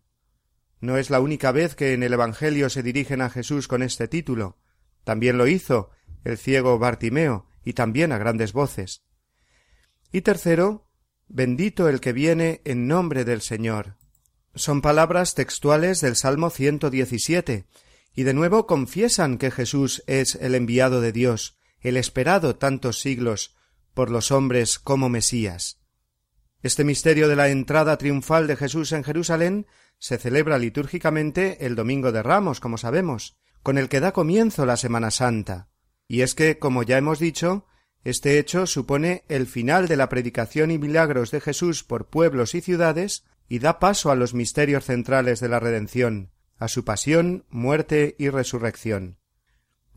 [0.81, 4.09] No es la única vez que en el Evangelio se dirigen a Jesús con este
[4.09, 4.59] título.
[5.05, 5.91] También lo hizo
[6.25, 9.03] el ciego Bartimeo, y también a grandes voces.
[10.11, 10.88] Y tercero,
[11.29, 13.97] Bendito el que viene en nombre del Señor.
[14.55, 17.67] Son palabras textuales del Salmo 117
[18.15, 23.55] y de nuevo confiesan que Jesús es el enviado de Dios, el esperado tantos siglos
[23.93, 25.79] por los hombres como Mesías.
[26.63, 29.67] Este misterio de la entrada triunfal de Jesús en Jerusalén
[29.99, 34.77] se celebra litúrgicamente el Domingo de Ramos, como sabemos, con el que da comienzo la
[34.77, 35.69] Semana Santa.
[36.09, 37.67] Y es que, como ya hemos dicho,
[38.05, 42.61] este hecho supone el final de la predicación y milagros de Jesús por pueblos y
[42.61, 48.15] ciudades y da paso a los misterios centrales de la redención, a su pasión, muerte
[48.19, 49.19] y resurrección.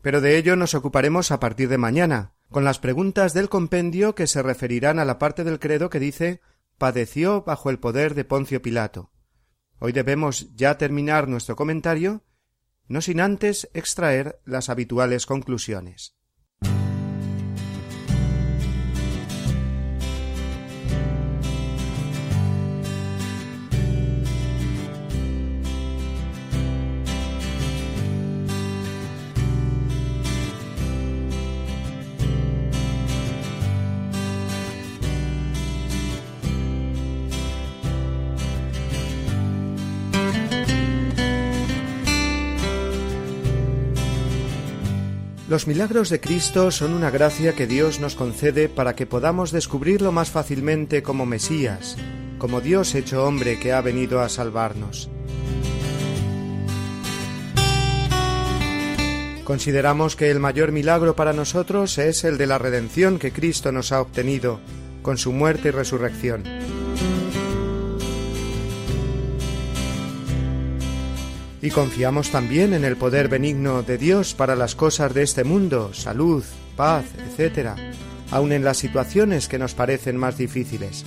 [0.00, 4.26] Pero de ello nos ocuparemos a partir de mañana, con las preguntas del compendio que
[4.26, 6.40] se referirán a la parte del credo que dice
[6.78, 9.12] padeció bajo el poder de Poncio Pilato.
[9.78, 12.24] Hoy debemos ya terminar nuestro comentario,
[12.88, 16.16] no sin antes extraer las habituales conclusiones.
[45.52, 50.10] Los milagros de Cristo son una gracia que Dios nos concede para que podamos descubrirlo
[50.10, 51.98] más fácilmente como Mesías,
[52.38, 55.10] como Dios hecho hombre que ha venido a salvarnos.
[59.44, 63.92] Consideramos que el mayor milagro para nosotros es el de la redención que Cristo nos
[63.92, 64.58] ha obtenido
[65.02, 66.44] con su muerte y resurrección.
[71.62, 75.94] Y confiamos también en el poder benigno de Dios para las cosas de este mundo,
[75.94, 76.44] salud,
[76.76, 77.04] paz,
[77.38, 77.70] etc.,
[78.32, 81.04] aun en las situaciones que nos parecen más difíciles.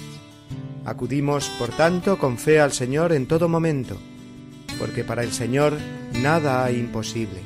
[0.86, 3.98] Acudimos, por tanto, con fe al Señor en todo momento,
[4.80, 5.74] porque para el Señor
[6.22, 7.42] nada hay imposible.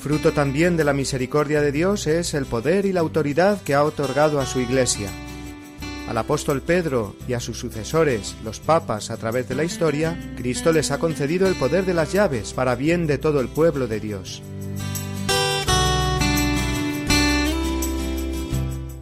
[0.00, 3.84] Fruto también de la misericordia de Dios es el poder y la autoridad que ha
[3.84, 5.10] otorgado a su Iglesia
[6.08, 10.72] al apóstol Pedro y a sus sucesores, los papas, a través de la historia, Cristo
[10.72, 14.00] les ha concedido el poder de las llaves para bien de todo el pueblo de
[14.00, 14.42] Dios.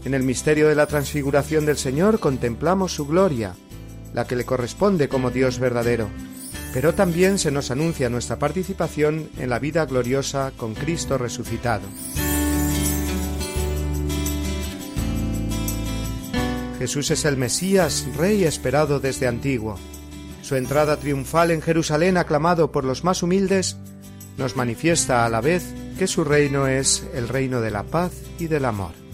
[0.05, 3.55] En el misterio de la transfiguración del Señor contemplamos su gloria,
[4.13, 6.09] la que le corresponde como Dios verdadero,
[6.73, 11.87] pero también se nos anuncia nuestra participación en la vida gloriosa con Cristo resucitado.
[16.87, 19.77] Jesús es el Mesías, Rey esperado desde antiguo.
[20.43, 23.77] Su entrada triunfal en Jerusalén, aclamado por los más humildes,
[24.39, 25.65] nos manifiesta a la vez
[25.99, 29.06] que su reino es el reino de la paz y del amor.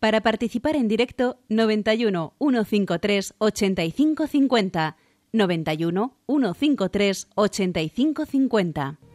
[0.00, 4.96] Para participar en directo, 91 153 8550.
[5.30, 9.09] 91 153 8550.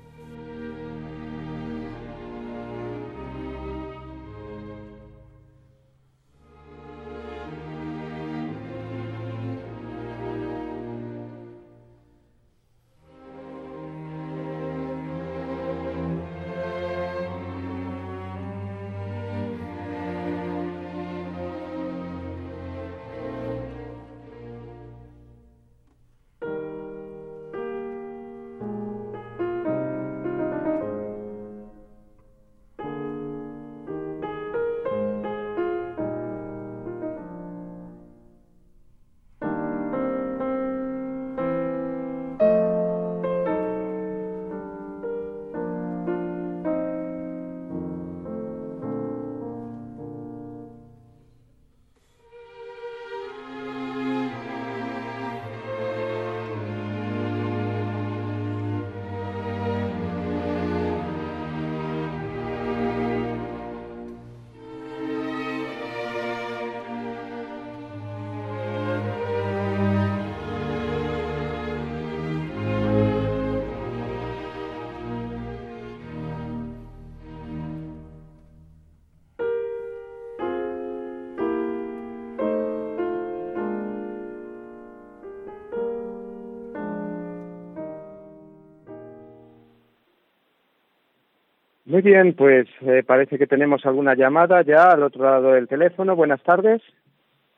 [91.86, 96.16] Muy bien, pues eh, parece que tenemos alguna llamada ya al otro lado del teléfono.
[96.16, 96.82] Buenas tardes.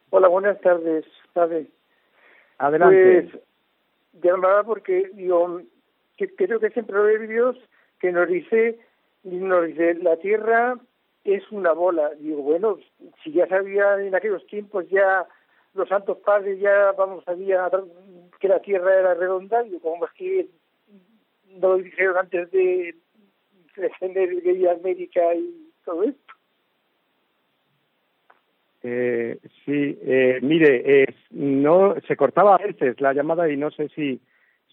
[0.09, 1.67] Hola, buenas tardes, padre.
[2.57, 3.29] Adelante.
[3.31, 3.43] Pues
[4.21, 5.61] llamaba porque yo
[6.17, 7.55] que creo que siempre lo de Dios
[7.99, 8.79] que nos dice,
[9.23, 10.77] nos dice, la tierra
[11.23, 12.11] es una bola.
[12.19, 12.79] Digo, bueno,
[13.23, 15.25] si ya sabía en aquellos tiempos ya
[15.73, 17.69] los santos padres ya, vamos, sabían
[18.39, 20.47] que la tierra era redonda, digo, como es que
[21.59, 22.95] no lo dijeron antes de
[23.77, 26.33] defender de América y todo esto.
[28.83, 33.89] Eh, sí, eh, mire, eh, no se cortaba a veces la llamada y no sé
[33.89, 34.21] si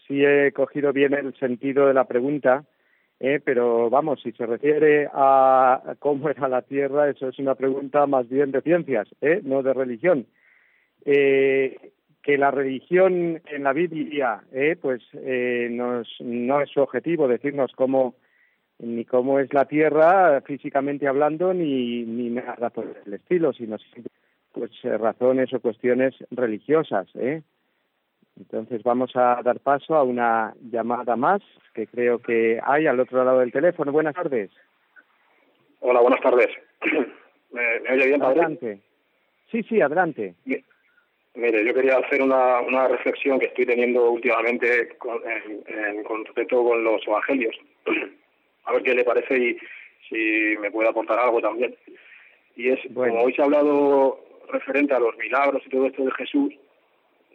[0.07, 2.65] si he cogido bien el sentido de la pregunta,
[3.19, 8.05] eh, pero vamos, si se refiere a cómo era la Tierra, eso es una pregunta
[8.05, 10.27] más bien de ciencias, eh, no de religión.
[11.05, 11.91] Eh,
[12.21, 14.41] que la religión en la Biblia,
[14.81, 18.15] pues nos, no es su objetivo decirnos cómo
[18.79, 23.77] ni cómo es la Tierra físicamente hablando ni, ni nada por el estilo, sino
[24.51, 27.41] pues eh, razones o cuestiones religiosas, ¿eh?
[28.37, 31.41] Entonces vamos a dar paso a una llamada más
[31.73, 33.93] que creo que hay al otro lado del teléfono.
[33.93, 34.51] Buenas tardes.
[35.79, 36.49] Hola, buenas tardes.
[37.51, 38.41] ¿Me, me oye bien, padre?
[38.41, 38.79] Adelante.
[39.51, 40.35] Sí, sí, adelante.
[41.35, 46.25] Mire, yo quería hacer una, una reflexión que estoy teniendo últimamente con, en, en, con
[46.25, 47.55] respecto con los evangelios.
[48.65, 49.57] A ver qué le parece y
[50.09, 51.75] si me puede aportar algo también.
[52.55, 53.13] Y es, Bueno.
[53.13, 54.19] como hoy se ha hablado
[54.51, 56.53] referente a los milagros y todo esto de Jesús,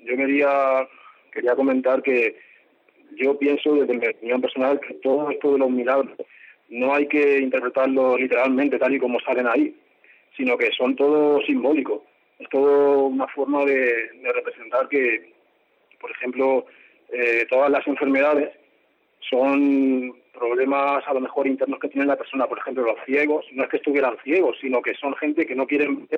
[0.05, 0.89] yo quería,
[1.33, 2.37] quería comentar que
[3.17, 6.11] yo pienso desde mi opinión personal que todo esto de los milagros
[6.69, 9.77] no hay que interpretarlo literalmente tal y como salen ahí,
[10.37, 12.01] sino que son todo simbólicos.
[12.39, 15.33] Es todo una forma de, de representar que,
[16.01, 16.65] por ejemplo,
[17.13, 18.51] eh, todas las enfermedades
[19.29, 22.47] son problemas a lo mejor internos que tiene la persona.
[22.47, 25.67] Por ejemplo, los ciegos, no es que estuvieran ciegos, sino que son gente que no
[25.67, 26.09] quieren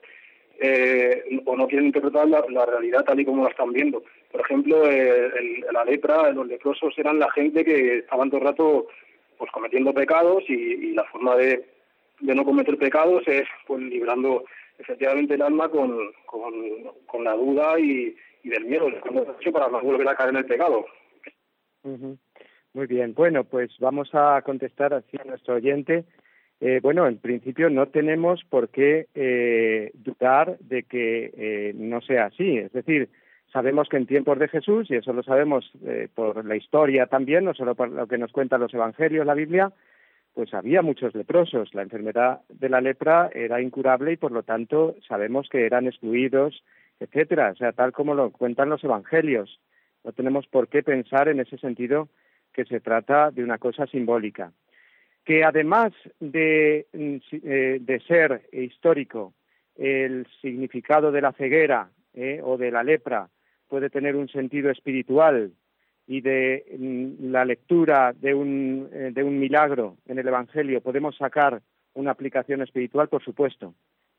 [0.61, 4.03] eh, o no quieren interpretar la, la, realidad tal y como la están viendo.
[4.31, 8.47] Por ejemplo, eh, el, la lepra, los leprosos eran la gente que estaban todo el
[8.47, 8.87] rato
[9.39, 11.65] pues cometiendo pecados y, y la forma de,
[12.21, 14.45] de, no cometer pecados es pues librando
[14.79, 18.15] efectivamente el alma con, con, la duda y,
[18.45, 18.89] y del miedo
[19.53, 20.87] para no volver a caer en el pecado.
[21.83, 22.17] Uh.
[22.75, 26.05] Muy bien, bueno, pues vamos a contestar así a nuestro oyente.
[26.61, 32.27] Eh, bueno, en principio no tenemos por qué eh, dudar de que eh, no sea
[32.27, 32.57] así.
[32.57, 33.11] Es decir,
[33.53, 37.45] sabemos que en tiempos de Jesús, y eso lo sabemos eh, por la historia también,
[37.45, 39.71] no solo por lo que nos cuentan los evangelios, la Biblia,
[40.33, 41.75] pues había muchos leprosos.
[41.75, 46.65] La enfermedad de la lepra era incurable y por lo tanto sabemos que eran excluidos,
[47.01, 47.51] etcétera.
[47.51, 49.61] O sea, tal como lo cuentan los evangelios.
[50.05, 52.09] No tenemos por qué pensar en ese sentido
[52.53, 54.53] que se trata de una cosa simbólica.
[55.25, 59.35] Que además de, eh, de ser histórico,
[59.77, 63.29] el significado de la ceguera eh, o de la lepra
[63.69, 65.53] puede tener un sentido espiritual
[66.07, 71.17] y de mm, la lectura de un, eh, de un milagro en el Evangelio podemos
[71.17, 71.63] sacar
[71.95, 73.75] una aplicación espiritual, por supuesto.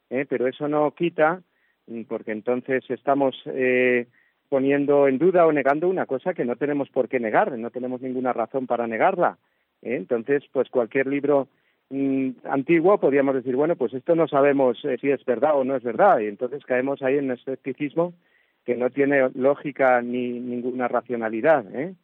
[0.10, 0.26] ¿eh?
[0.28, 1.42] Pero eso no quita,
[1.88, 4.08] mm, porque entonces estamos eh,
[4.54, 8.01] poniendo en duda o negando una cosa que no tenemos por qué negar, no tenemos
[8.01, 9.39] ninguna razón para negarla.
[9.82, 9.95] ¿eh?
[9.95, 11.47] Entonces, pues cualquier libro
[11.89, 15.76] mmm, antiguo podríamos decir, bueno, pues esto no sabemos eh, si es verdad o no
[15.76, 18.14] es verdad, y entonces caemos ahí en escepticismo
[18.64, 21.66] que no tiene lógica ni ninguna racionalidad.
[21.76, 21.95] ¿eh?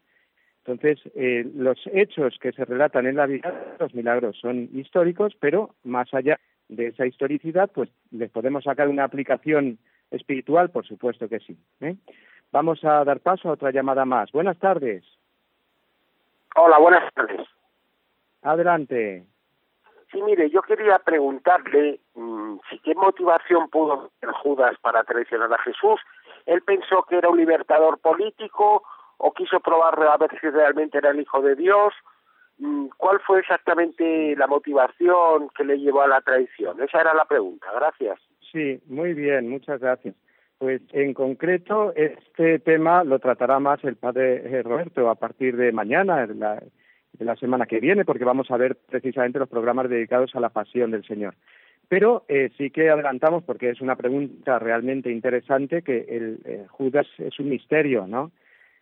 [0.65, 5.75] Entonces, eh, los hechos que se relatan en la vida, los milagros, son históricos, pero
[5.83, 9.77] más allá de esa historicidad, pues les podemos sacar una aplicación
[10.09, 11.55] espiritual, por supuesto que sí.
[12.51, 14.31] Vamos a dar paso a otra llamada más.
[14.31, 15.03] Buenas tardes.
[16.55, 17.47] Hola, buenas tardes.
[18.41, 19.25] Adelante.
[20.11, 25.59] Sí, mire, yo quería preguntarle mmm, si qué motivación pudo tener Judas para traicionar a
[25.59, 26.01] Jesús.
[26.45, 28.83] Él pensó que era un libertador político
[29.17, 31.93] o quiso probar a ver si realmente era el Hijo de Dios.
[32.97, 36.81] ¿Cuál fue exactamente la motivación que le llevó a la traición?
[36.81, 37.67] Esa era la pregunta.
[37.73, 38.19] Gracias.
[38.51, 40.15] Sí, muy bien, muchas gracias.
[40.59, 46.27] Pues en concreto, este tema lo tratará más el padre Roberto a partir de mañana,
[46.27, 46.61] de la,
[47.13, 50.49] de la semana que viene, porque vamos a ver precisamente los programas dedicados a la
[50.49, 51.35] pasión del Señor.
[51.87, 57.07] Pero eh, sí que adelantamos, porque es una pregunta realmente interesante, que el eh, Judas
[57.19, 58.31] es un misterio, ¿no?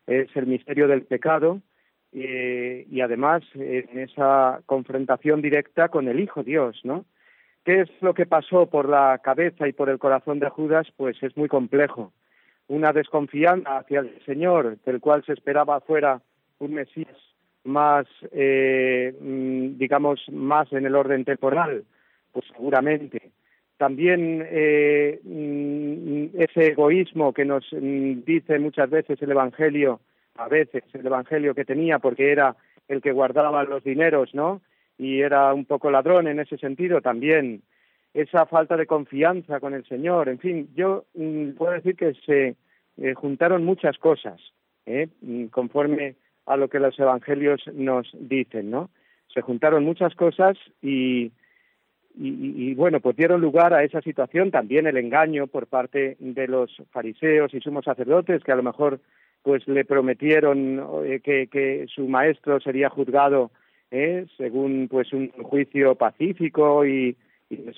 [0.07, 1.61] Es el misterio del pecado
[2.11, 7.05] eh, y además en esa confrontación directa con el Hijo Dios, ¿no?
[7.68, 10.88] ¿Qué es lo que pasó por la cabeza y por el corazón de Judas?
[10.95, 12.13] Pues es muy complejo.
[12.70, 16.22] Una desconfianza hacia el Señor, del cual se esperaba fuera
[16.59, 17.18] un Mesías
[17.65, 21.84] más, eh, mm, digamos, más en el orden temporal,
[22.32, 23.32] pues seguramente.
[23.76, 29.99] También eh, mm, ese egoísmo que nos mm, dice muchas veces el Evangelio,
[30.38, 32.55] a veces el Evangelio que tenía, porque era
[32.88, 34.61] el que guardaba los dineros, ¿no?
[34.98, 37.62] Y era un poco ladrón en ese sentido también.
[38.14, 41.06] Esa falta de confianza con el Señor, en fin, yo
[41.58, 42.56] puedo decir que se
[42.98, 44.41] eh, juntaron muchas cosas,
[44.86, 45.08] ¿eh?
[45.52, 46.16] conforme
[46.48, 48.89] a lo que los evangelios nos dicen, ¿no?
[49.32, 51.32] Se juntaron muchas cosas y,
[52.16, 56.76] y, bueno, pues dieron lugar a esa situación, también el engaño por parte de los
[56.91, 59.00] fariseos y sumos sacerdotes, que a lo mejor
[59.43, 63.52] pues le prometieron eh, que, que, su maestro sería juzgado
[63.92, 64.26] ¿eh?
[64.38, 67.16] según pues un juicio pacífico y,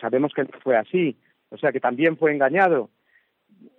[0.01, 1.16] sabemos que no fue así,
[1.49, 2.89] o sea que también fue engañado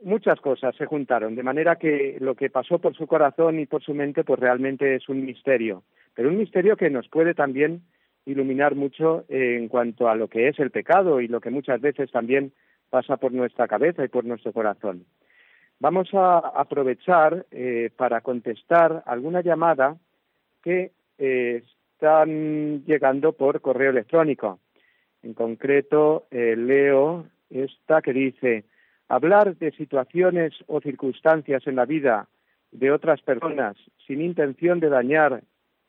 [0.03, 3.83] muchas cosas se juntaron, de manera que lo que pasó por su corazón y por
[3.83, 5.83] su mente, pues realmente es un misterio,
[6.15, 7.83] pero un misterio que nos puede también
[8.27, 12.11] iluminar mucho en cuanto a lo que es el pecado y lo que muchas veces
[12.11, 12.53] también
[12.91, 15.05] pasa por nuestra cabeza y por nuestro corazón.
[15.79, 19.97] Vamos a aprovechar eh, para contestar alguna llamada
[20.63, 21.63] que eh,
[22.01, 24.59] están llegando por correo electrónico.
[25.23, 28.65] En concreto, eh, leo esta que dice,
[29.09, 32.29] Hablar de situaciones o circunstancias en la vida
[32.71, 33.77] de otras personas
[34.07, 35.43] sin intención de dañar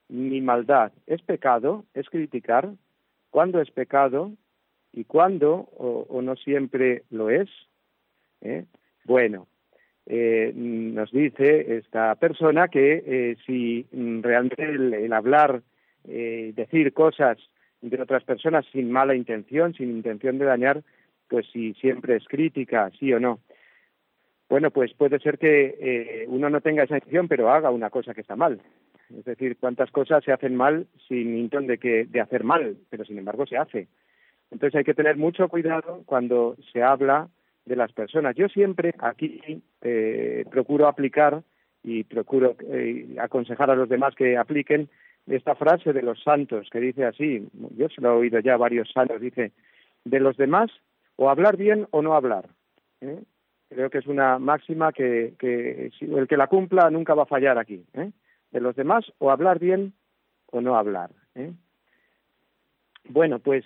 [0.09, 2.71] ni maldad es pecado, es criticar.
[3.29, 4.31] ¿Cuándo es pecado?
[4.91, 7.47] ¿Y cuándo o, no siempre lo es?
[8.41, 8.65] ¿Eh?
[9.05, 9.47] Bueno,
[10.07, 15.61] eh, nos dice esta persona que si realmente el, hablar,
[16.03, 17.37] decir cosas
[17.81, 20.83] de otras personas sin mala intención, sin intención de dañar,
[21.27, 23.39] pues si siempre es crítica, sí o no.
[24.49, 28.13] Bueno, pues puede ser que eh, uno no tenga esa intención, pero haga una cosa
[28.13, 28.61] que está mal.
[29.17, 33.05] Es decir, cuántas cosas se hacen mal sin intención de, que, de hacer mal, pero
[33.05, 33.87] sin embargo se hace.
[34.51, 37.29] Entonces hay que tener mucho cuidado cuando se habla
[37.65, 38.35] de las personas.
[38.35, 41.43] Yo siempre aquí eh, procuro aplicar
[41.81, 44.89] y procuro eh, aconsejar a los demás que apliquen
[45.31, 48.91] esta frase de los santos, que dice así, yo se lo he oído ya varios
[48.95, 49.51] años, dice,
[50.03, 50.71] de los demás
[51.15, 52.49] o hablar bien o no hablar.
[53.01, 53.21] ¿eh?
[53.69, 57.85] Creo que es una máxima que, el que la cumpla nunca va a fallar aquí.
[57.93, 58.11] ¿eh?
[58.51, 59.93] De los demás, o hablar bien
[60.47, 61.11] o no hablar.
[61.35, 61.53] ¿eh?
[63.07, 63.63] Bueno, pues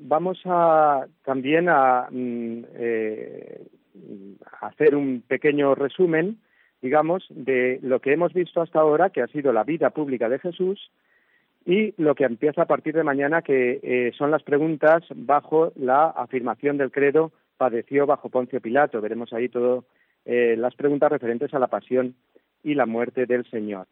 [0.00, 2.64] vamos a también a mm,
[4.60, 6.38] hacer un pequeño resumen,
[6.82, 10.40] digamos, de lo que hemos visto hasta ahora, que ha sido la vida pública de
[10.40, 10.90] Jesús,
[11.64, 16.06] y lo que empieza a partir de mañana, que eh, son las preguntas bajo la
[16.06, 19.00] afirmación del credo padeció bajo Poncio Pilato.
[19.00, 19.84] Veremos ahí todas
[20.24, 22.16] eh, las preguntas referentes a la pasión
[22.64, 23.86] y la muerte del Señor.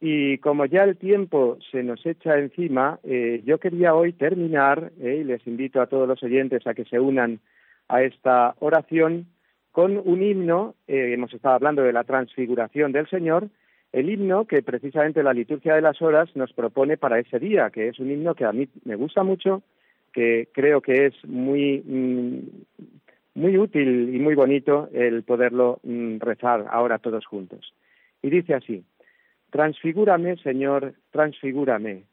[0.00, 5.24] Y como ya el tiempo se nos echa encima, eh, yo quería hoy terminar, y
[5.24, 7.40] les invito a todos los oyentes a que se unan
[7.88, 9.26] a esta oración,
[9.72, 13.48] con un himno, hemos estado hablando de la transfiguración del Señor,
[13.92, 17.88] el himno que precisamente la liturgia de las horas nos propone para ese día, que
[17.88, 19.62] es un himno que a mí me gusta mucho,
[20.12, 22.38] que creo que es muy mm,
[23.34, 27.72] muy útil y muy bonito el poderlo mm, rezar ahora todos juntos.
[28.20, 28.84] Y dice así:
[29.50, 32.04] Transfigúrame, Señor, transfigúrame.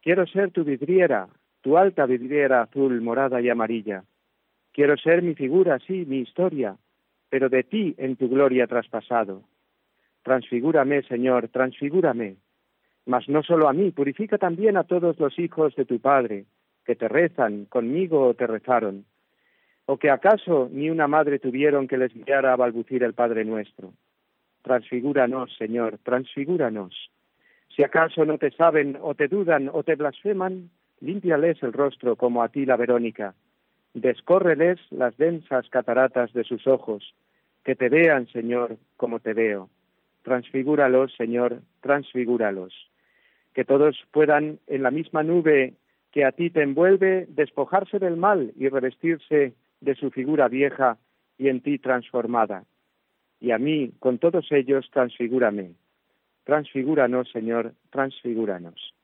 [0.00, 1.28] Quiero ser tu vidriera,
[1.60, 4.02] tu alta vidriera azul, morada y amarilla.
[4.72, 6.76] Quiero ser mi figura, sí, mi historia,
[7.32, 9.44] pero de ti en tu gloria traspasado
[10.22, 12.36] Transfigúrame, Señor, transfigúrame.
[13.06, 16.44] Mas no solo a mí, purifica también a todos los hijos de tu Padre,
[16.84, 19.06] que te rezan, conmigo o te rezaron.
[19.86, 23.94] ¿O que acaso ni una madre tuvieron que les guiara a balbucir el Padre nuestro?
[24.60, 26.94] Transfigúranos, Señor, transfigúranos.
[27.74, 30.68] Si acaso no te saben o te dudan o te blasfeman,
[31.00, 33.34] límpiales el rostro como a ti la Verónica.
[33.94, 37.14] Descórreles las densas cataratas de sus ojos,
[37.64, 39.68] que te vean, Señor, como te veo
[40.22, 42.72] transfigúralos, Señor, transfigúralos.
[43.54, 45.74] Que todos puedan, en la misma nube
[46.10, 50.98] que a ti te envuelve, despojarse del mal y revestirse de su figura vieja
[51.38, 52.64] y en ti transformada.
[53.40, 55.72] Y a mí, con todos ellos, transfigúrame.
[56.44, 58.94] Transfigúranos, Señor, transfigúranos.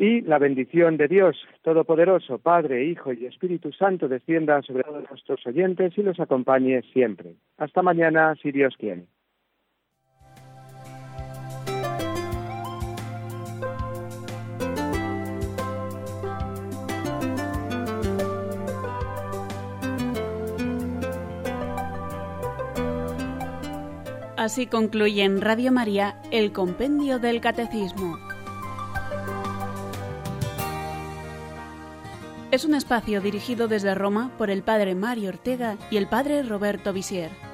[0.00, 5.44] Y la bendición de Dios Todopoderoso, Padre, Hijo y Espíritu Santo, descienda sobre todos nuestros
[5.44, 7.34] oyentes y los acompañe siempre.
[7.56, 9.06] Hasta mañana, si Dios quiere.
[24.36, 28.27] Así concluye en Radio María el Compendio del Catecismo.
[32.50, 36.94] Es un espacio dirigido desde Roma por el Padre Mario Ortega y el Padre Roberto
[36.94, 37.47] Visier.